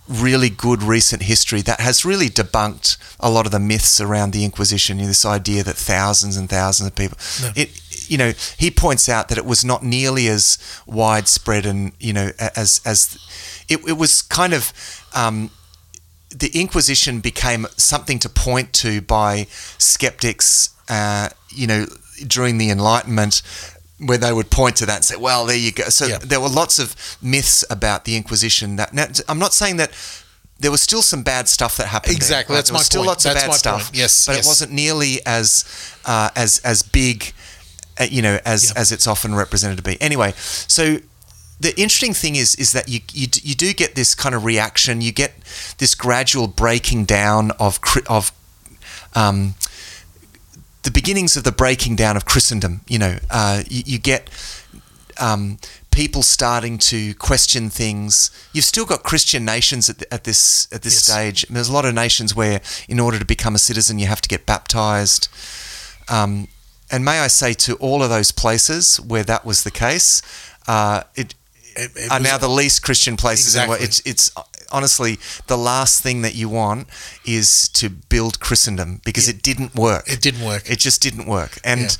[0.07, 4.43] really good recent history that has really debunked a lot of the myths around the
[4.43, 4.97] Inquisition.
[4.97, 7.17] You know, this idea that thousands and thousands of people.
[7.41, 7.51] No.
[7.55, 7.69] It,
[8.11, 12.27] you know, he points out that it was not nearly as widespread and you know
[12.63, 12.99] as as
[13.69, 14.63] it, it was kind of.
[15.13, 15.49] Um,
[16.43, 19.47] the Inquisition became something to point to by
[19.77, 21.85] skeptics, uh, you know,
[22.25, 23.41] during the Enlightenment,
[23.99, 26.19] where they would point to that and say, "Well, there you go." So Yeah.
[26.19, 28.77] there were lots of myths about the Inquisition.
[28.77, 29.91] That now, I'm not saying that
[30.59, 32.11] there was still some bad stuff that happened.
[32.13, 32.59] there, Exactly, right?
[32.59, 33.07] that's there was my still point.
[33.07, 33.83] lots of That's bad stuff.
[33.85, 33.95] point.
[33.97, 34.45] Yes, but yes.
[34.45, 35.65] it wasn't nearly as
[36.05, 37.33] uh, as as big,
[37.99, 38.81] uh, you know, as Yeah.
[38.81, 40.01] as it's often represented to be.
[40.01, 40.97] Anyway, so
[41.59, 45.01] the interesting thing is is that you, you you do get this kind of reaction.
[45.01, 45.31] You get
[45.77, 48.31] this gradual breaking down of of
[49.15, 49.55] um,
[50.83, 52.81] the beginnings of the breaking down of Christendom.
[52.87, 54.29] You know, uh, you, you get
[55.19, 55.57] um,
[55.91, 58.31] people starting to question things.
[58.53, 61.03] You've still got Christian nations at, the, at this at this Yes.
[61.03, 61.45] stage.
[61.49, 64.29] There's a lot of nations where, in order to become a citizen, you have to
[64.29, 65.27] get baptized.
[66.09, 66.47] Um,
[66.91, 70.21] and may I say to all of those places where that was the case,
[70.67, 71.33] uh, it,
[71.75, 73.81] It- it are now the least Christian places in the world.
[73.81, 74.11] Exactly.
[74.11, 76.87] It's it's honestly the last thing that you want
[77.25, 80.03] is to build Christendom because it didn't work.
[80.07, 80.63] It didn't work.
[80.69, 81.59] It just didn't work.
[81.63, 81.97] And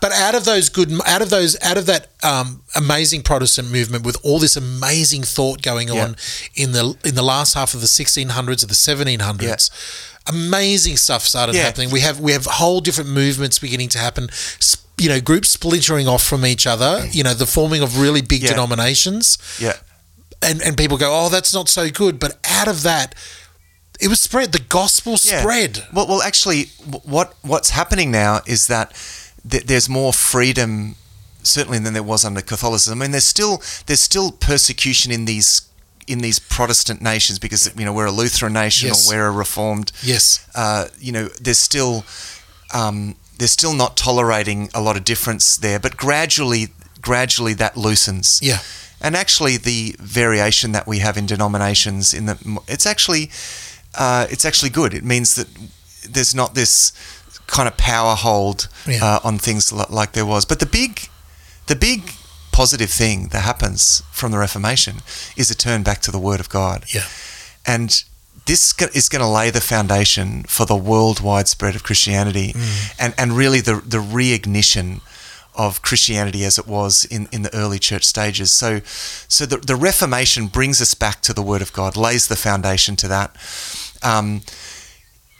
[0.00, 4.04] But out of those good, out of those, out of that um, amazing Protestant movement,
[4.04, 6.04] with all this amazing thought going Yeah.
[6.04, 6.16] on
[6.54, 9.70] in the in the last half of the 1600s or the 1700s,
[10.28, 11.62] amazing stuff started Yeah.
[11.62, 11.90] happening.
[11.90, 14.30] We have we have whole different movements beginning to happen.
[14.98, 17.08] You know, groups splintering off from each other.
[17.12, 18.50] You know, the forming of really big Yeah.
[18.50, 19.74] denominations, yeah,
[20.42, 23.14] and and people go, "Oh, that's not so good." But out of that,
[24.00, 24.52] it was spread.
[24.52, 25.40] The gospel Yeah.
[25.40, 25.84] spread.
[25.92, 26.70] Well, well, actually,
[27.04, 28.92] what what's happening now is that
[29.50, 30.96] th- there's more freedom,
[31.42, 33.00] certainly than there was under Catholicism.
[33.00, 35.60] I mean, there's still there's still persecution in these
[36.06, 39.06] in these Protestant nations because you know we're a Lutheran nation Yes.
[39.10, 39.92] or we're a Reformed.
[40.02, 40.46] Yes.
[40.54, 42.04] Uh, you know, there's still
[42.74, 46.68] um, they're still not tolerating a lot of difference there, but gradually,
[47.00, 48.40] gradually that loosens.
[48.42, 48.58] Yeah.
[49.00, 52.36] And actually, the variation that we have in denominations in the
[52.66, 53.30] it's actually
[53.94, 54.94] uh, it's actually good.
[54.94, 55.48] It means that
[56.08, 56.92] there's not this
[57.46, 59.04] kind of power hold Yeah.
[59.04, 60.44] uh, on things like there was.
[60.46, 61.08] But the big,
[61.66, 62.12] the big
[62.56, 65.02] positive thing that happens from the Reformation
[65.36, 66.86] is a turn back to the Word of God.
[66.88, 67.04] Yeah.
[67.66, 68.02] And
[68.46, 72.54] this is going to lay the foundation for the worldwide spread of Christianity
[72.98, 75.02] and, and really the, the reignition
[75.54, 78.50] of Christianity as it was in, in the early church stages.
[78.52, 78.80] So,
[79.28, 82.96] so the, the Reformation brings us back to the Word of God, lays the foundation
[82.96, 83.36] to that.
[84.02, 84.40] Um,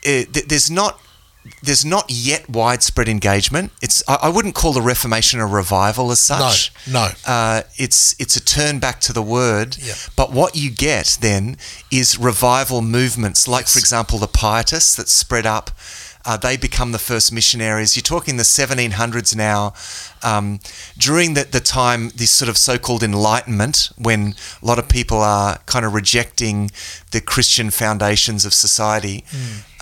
[0.03, 1.01] it, there's not
[1.63, 3.73] there's not yet widespread engagement.
[3.83, 6.73] It's I, I wouldn't call the Reformation a revival as such.
[6.91, 7.09] no.
[7.27, 9.77] Uh, it's it's a turn back to the Word.
[9.79, 9.95] Yeah.
[10.17, 11.57] But what you get then
[11.91, 15.71] is revival movements, like for example the Pietists that spread up.
[16.27, 17.95] Uh, they become the first missionaries.
[17.97, 19.73] You're talking the 1700s now.
[20.23, 20.59] Um,
[20.99, 25.19] during the, the time, this sort of so called Enlightenment, when a lot of people
[25.19, 26.71] are kind of rejecting
[27.13, 29.25] the Christian foundations of society,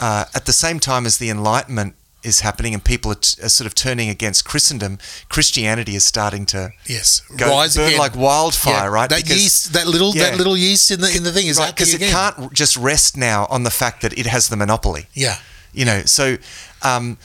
[0.00, 3.48] uh, at the same time as the Enlightenment is happening and people are, t- are
[3.50, 7.98] sort of turning against Christendom, Christianity is starting to Yes, go rise burn again.
[7.98, 9.10] like wildfire, Yeah, right?
[9.10, 10.30] That Because- yeast, that little, Yeah.
[10.30, 12.12] that little yeast in the in the thing is right because it again.
[12.12, 15.06] can't just rest now on the fact that it has the monopoly.
[15.12, 15.36] Yeah,
[15.74, 16.36] You know, so
[16.82, 17.18] um,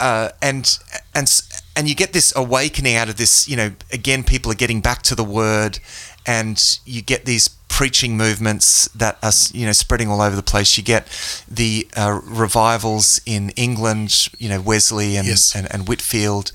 [0.00, 0.78] uh, and
[1.14, 1.40] and
[1.76, 3.48] and you get this awakening out of this.
[3.48, 5.78] You know, again, people are getting back to the word,
[6.26, 10.76] and you get these preaching movements that are you know spreading all over the place.
[10.76, 11.06] You get
[11.48, 14.28] the uh, revivals in England.
[14.38, 15.54] You know, Wesley and Yes.
[15.56, 16.52] and, and Whitefield.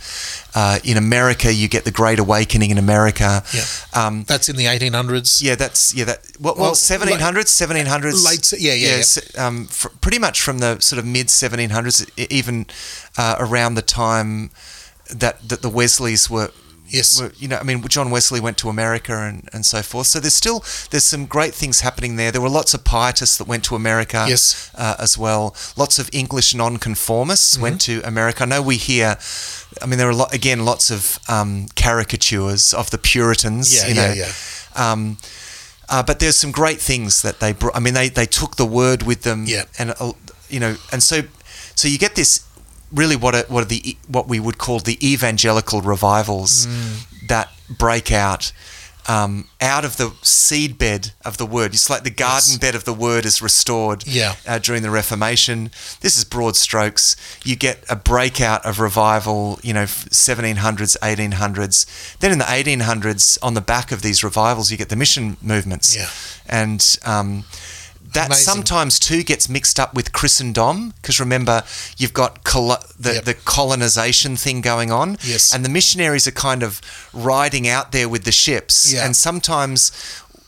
[0.54, 3.44] Uh, in America, you get the Great Awakening in America.
[3.54, 3.64] yeah.
[3.94, 5.42] Um, That's in the 1800s.
[5.42, 6.06] yeah, that's yeah.
[6.06, 9.02] That well, well, Well, seventeen hundreds, seventeen hundreds, late se- yeah, yeah, yeah.
[9.04, 12.66] se- Um, fr- pretty much from the sort of mid seventeen hundreds, even
[13.18, 14.50] uh, around the time
[15.10, 16.52] that that the Wesleys were.
[16.90, 17.20] Yes.
[17.22, 20.08] were, you know, I mean, John Wesley went to America and, and so forth.
[20.08, 20.60] So there's still
[20.90, 22.32] there's some great things happening there.
[22.32, 24.72] There were lots of pietists that went to America, Yes.
[24.76, 25.56] uh, as well.
[25.76, 28.02] Lots of English nonconformists went Mm-hmm.
[28.02, 28.44] to America.
[28.44, 29.18] I know we hear.
[29.82, 33.74] I mean, there are lot, again lots of um, caricatures of the Puritans.
[33.76, 34.32] Yeah, you know, yeah,
[34.76, 34.92] yeah.
[34.92, 35.18] um,
[35.90, 37.76] uh, but there's some great things that they brought.
[37.76, 39.46] I mean, they, they took the word with them.
[39.48, 39.64] Yeah.
[39.78, 40.14] And uh,
[40.50, 41.22] you know, and so
[41.76, 42.47] so you get this
[42.94, 47.28] really what are, what are the what we would call the evangelical revivals Mm.
[47.28, 48.52] that break out.
[49.10, 52.58] Um, out of the seed bed of the word, it's like the garden Yes.
[52.58, 54.36] bed of the word is restored Yeah.
[54.46, 55.72] uh, during the Reformation.
[56.02, 57.16] This is broad strokes.
[57.46, 61.86] You get a breakout of revival, you know, 1700s, 1800s.
[62.20, 65.96] Then in the 1800s, on the back of these revivals, you get the mission movements.
[65.96, 66.10] Yeah.
[66.46, 67.46] And um,
[68.14, 68.44] that Amazing.
[68.46, 71.64] sometimes too gets mixed up with Christendom because remember,
[71.98, 73.24] you've got colo- the, Yep.
[73.26, 75.18] the colonization thing going on.
[75.24, 75.54] Yes.
[75.54, 76.82] And the missionaries are kind of
[77.14, 78.94] riding out there with the ships.
[78.94, 79.06] Yeah.
[79.06, 79.92] And sometimes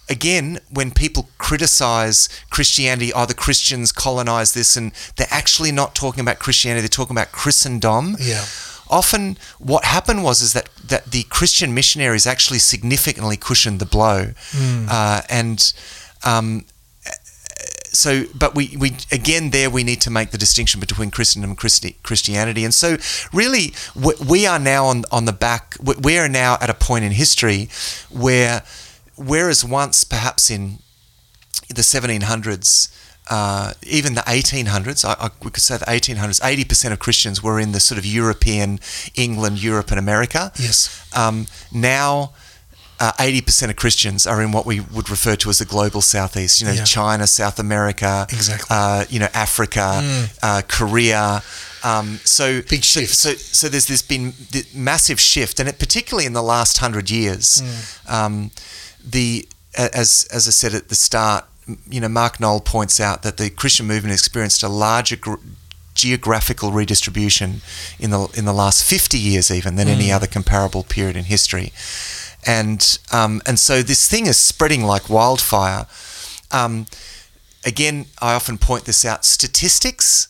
[0.08, 6.22] again, when people criticize Christianity, oh, the Christians colonized this, and they're actually not talking
[6.22, 8.16] about Christianity, they're talking about Christendom.
[8.20, 8.46] Yeah.
[8.90, 14.34] Often, what happened was is that, that the Christian missionaries actually significantly cushioned the blow,
[14.90, 15.74] uh, and
[16.24, 16.66] um,
[17.92, 21.58] so, but we, we again there we need to make the distinction between Christendom and
[21.58, 22.98] Christi- Christianity, and so
[23.34, 25.76] really we, we are now on on the back.
[25.82, 27.70] We, we are now at a point in history
[28.10, 28.64] where,
[29.16, 30.80] whereas once perhaps in
[31.68, 32.96] the 1700s.
[33.32, 37.60] Uh, even the 1800s, I, I, we could say the 1800s, 80% of Christians were
[37.60, 38.80] in the sort of European,
[39.14, 40.52] England, Europe, and America.
[40.58, 41.08] Yes.
[41.16, 42.32] Um, now,
[43.00, 46.60] uh, 80% of Christians are in what we would refer to as the global southeast.
[46.62, 46.84] You know, Yeah.
[46.84, 48.68] China, South America, Exactly.
[48.70, 50.30] uh, you know, Africa, Mm.
[50.44, 51.42] uh, Korea,
[51.82, 53.16] Um, so Big so- shift.
[53.16, 57.10] So, so there's this been th- massive shift, and it, particularly in the last hundred
[57.10, 58.14] years, Mm.
[58.18, 58.52] um,
[59.02, 59.48] the
[59.78, 61.46] as as I said at the start,
[61.90, 65.36] you know, Mark Noll points out that the Christian movement experienced a larger gr-
[65.96, 67.62] geographical redistribution
[67.98, 69.92] in the in the last 50 years even than Mm.
[69.92, 71.72] any other comparable period in history
[72.46, 75.86] and um, and so this thing is spreading like wildfire
[76.52, 76.86] um,
[77.66, 80.30] again I often point this out statistics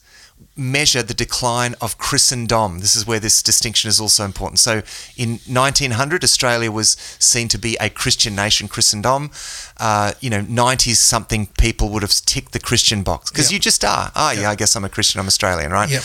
[0.59, 2.79] measure the decline of Christendom.
[2.79, 4.59] This is where this distinction is also important.
[4.59, 4.81] So,
[5.15, 9.31] in 1900, Australia was seen to be a Christian nation, Christendom.
[9.77, 13.53] Uh, you know, 90s something people would have ticked the Christian box because Yep.
[13.53, 14.11] you just are.
[14.15, 15.89] Oh, yeah, I guess I'm a Christian, I'm Australian, right?
[15.89, 16.03] Yep.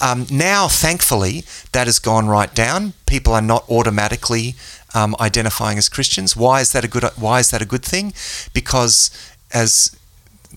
[0.00, 2.94] Um, now, thankfully, that has gone right down.
[3.06, 4.54] People are not automatically
[4.94, 6.36] um, identifying as Christians.
[6.36, 7.04] Why is that a good?
[7.16, 8.12] Why is that a good thing?
[8.52, 9.10] Because,
[9.52, 9.96] as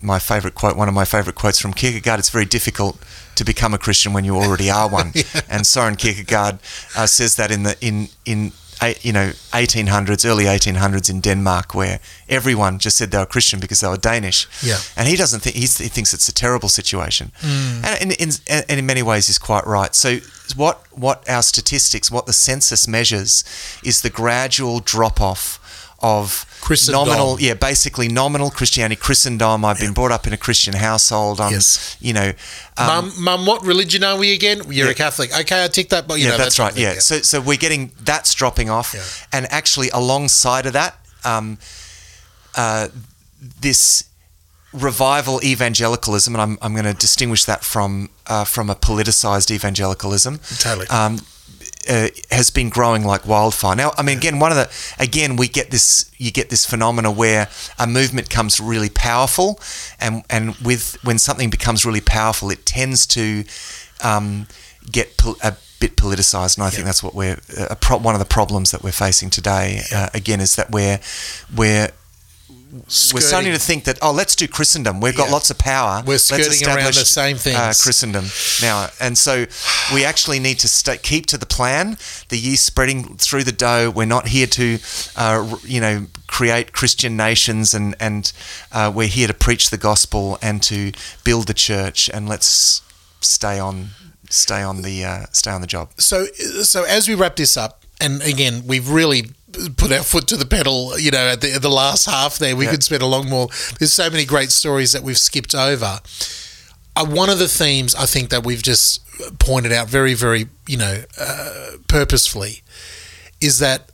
[0.01, 2.97] my favorite quote, one of my favorite quotes from Kierkegaard, it's very difficult
[3.35, 5.13] to become a Christian when you already are one.
[5.49, 6.59] And Soren Kierkegaard
[6.95, 8.51] uh, says that in the in in
[9.01, 13.79] you know 1800s, early 1800s in Denmark, where everyone just said they were Christian because
[13.79, 14.47] they were Danish.
[14.61, 14.79] Yeah.
[14.97, 17.83] And he doesn't think he's, he thinks it's a terrible situation, mm.
[17.83, 18.31] and in, in
[18.69, 19.95] and in many ways he's quite right.
[19.95, 20.19] So
[20.55, 23.43] what what our statistics, what the census measures,
[23.83, 25.59] is the gradual drop off
[26.03, 26.45] of
[26.89, 29.63] nominal, yeah, basically nominal Christianity, Christendom.
[29.65, 31.39] I've been brought up in a Christian household.
[31.41, 31.95] I'm, Yes.
[32.01, 32.33] you know,
[32.77, 34.61] um, Mum, mum, what religion are we again?
[34.69, 34.91] You're Yeah.
[34.91, 35.33] a Catholic.
[35.33, 36.07] Okay, I tick that.
[36.07, 36.71] But you yeah, know, that's that right.
[36.73, 36.99] of Yeah.
[36.99, 39.01] So, so we're getting that's dropping off, Yeah.
[39.31, 41.57] and actually alongside of that, um,
[42.55, 42.89] uh,
[43.61, 44.03] this
[44.73, 50.39] revival evangelicalism, and I'm, I'm going to distinguish that from uh, from a politicized evangelicalism.
[50.59, 50.87] Totally.
[50.87, 51.19] Um,
[51.89, 53.75] uh, has been growing like wildfire.
[53.75, 54.69] Now, I mean, again, one of the
[55.01, 57.49] again we get this you get this phenomena where
[57.79, 59.59] a movement comes really powerful,
[59.99, 63.43] and and with when something becomes really powerful, it tends to
[64.03, 64.47] um,
[64.91, 68.19] get pol- a bit politicized, and I think that's what we're a pro- one of
[68.19, 69.81] the problems that we're facing today.
[69.93, 70.99] Uh, again, is that we're
[71.55, 71.91] we're
[73.13, 74.99] we're starting to think that oh, let's do Christendom.
[74.99, 75.33] We've got Yeah.
[75.33, 76.01] lots of power.
[76.05, 77.55] We're Let's skirting around the same things.
[77.57, 78.25] Uh, Christendom
[78.61, 79.45] now, and so
[79.93, 81.97] we actually need to sta keep to the plan.
[82.29, 83.91] The yeast spreading through the dough.
[83.91, 84.79] We're not here to,
[85.15, 88.31] uh, you know, create Christian nations, and and
[88.71, 90.91] uh, we're here to preach the gospel and to
[91.23, 92.09] build the church.
[92.13, 92.81] And let's
[93.21, 93.89] stay on,
[94.29, 95.89] stay on the, uh, stay on the job.
[95.97, 96.25] so
[96.63, 99.31] so as we wrap this up, and again, we've really
[99.77, 100.97] put our foot to the pedal.
[100.99, 102.71] You know, at the, at the last half there, we Yeah.
[102.71, 103.49] could spend a long more.
[103.79, 106.01] There's so many great stories that we've skipped over.
[106.95, 108.99] Uh, one of the themes I think that we've just
[109.39, 112.61] pointed out very, very, you know, uh, purposefully,
[113.41, 113.89] is that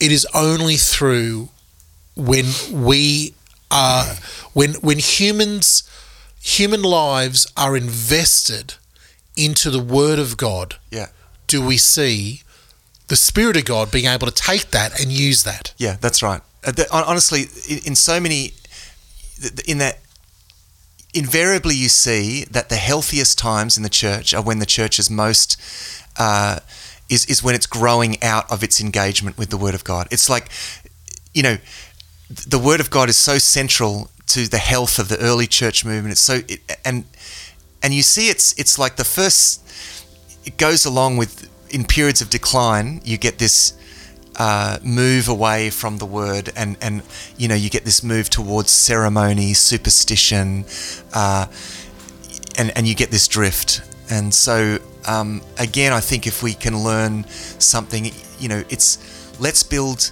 [0.00, 1.48] it is only through
[2.16, 3.34] when we
[3.70, 4.04] are
[4.52, 5.82] when when humans
[6.40, 8.74] human lives are invested
[9.36, 11.08] into the Word of God Yeah.
[11.48, 12.42] do we see
[13.08, 15.74] the Spirit of God being able to take that and use that?
[15.76, 16.40] Yeah, that's right.
[16.66, 17.42] Uh, honestly,
[17.84, 18.54] in, so many,
[19.66, 19.98] in that,
[21.12, 25.10] invariably you see that the healthiest times in the church are when the church is
[25.10, 25.60] most,
[26.18, 26.60] uh,
[27.10, 30.08] is, is when it's growing out of its engagement with the Word of God.
[30.10, 30.48] It's like,
[31.34, 31.58] you know,
[32.30, 36.12] the Word of God is so central to the health of the early church movement.
[36.12, 37.04] It's so, it, and,
[37.82, 39.62] and you see it's, it's like the first,
[40.46, 43.74] it goes along with in periods of decline you get this
[44.36, 47.02] uh, move away from the word and and
[47.36, 50.64] you know you get this move towards ceremony superstition
[51.12, 51.46] uh,
[52.56, 56.82] and and you get this drift and so um, again I think if we can
[56.82, 60.10] learn something you know it's let's build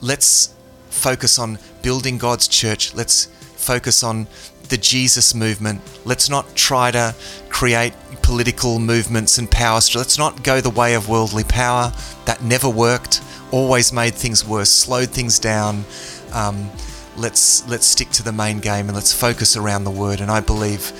[0.00, 0.54] let's
[0.92, 2.94] focus on building God's church.
[2.94, 4.26] Let's focus on
[4.68, 5.80] the Jesus movement.
[6.04, 7.14] Let's not try to
[7.48, 9.80] create political movements and power.
[9.94, 11.92] Let's not go the way of worldly power.
[12.24, 13.22] That never worked.
[13.50, 14.70] Always made things worse.
[14.70, 15.84] Slowed things down.
[16.32, 16.70] Um,
[17.16, 20.20] let's let's stick to the main game and let's focus around the word.
[20.20, 20.90] And I believe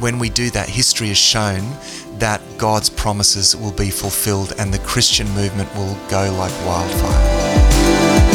[0.00, 1.76] when we do that, history has shown
[2.18, 8.29] that God's promises will be fulfilled and the Christian movement will go like wildfire.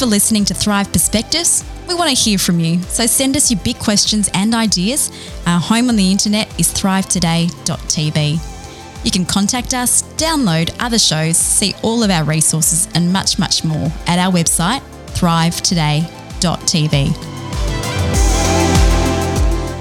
[0.00, 1.62] For listening to Thrive Perspectives.
[1.86, 5.10] We want to hear from you, so send us your big questions and ideas.
[5.46, 9.04] Our home on the internet is thrivetoday.tv.
[9.04, 13.62] You can contact us, download other shows, see all of our resources, and much, much
[13.62, 17.14] more at our website, thrivetoday.tv.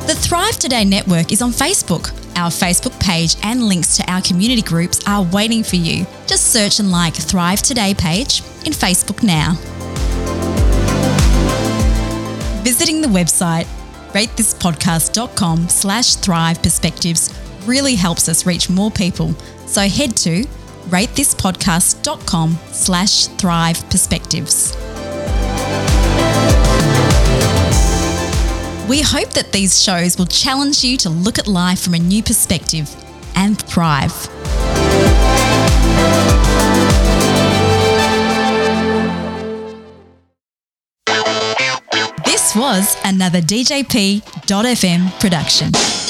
[0.05, 2.11] The Thrive Today network is on Facebook.
[2.35, 6.05] Our Facebook page and links to our community groups are waiting for you.
[6.27, 9.57] Just search and like Thrive Today page in Facebook now.
[12.63, 13.67] Visiting the website
[14.13, 17.33] ratethispodcast.com slash thrive perspectives
[17.65, 19.33] really helps us reach more people.
[19.65, 20.45] So head to
[20.89, 24.75] ratethispodcast.com slash thrive perspectives.
[28.89, 32.23] We hope that these shows will challenge you to look at life from a new
[32.23, 32.89] perspective
[33.35, 34.38] and thrive.
[42.59, 46.08] Was another DJP.FM production.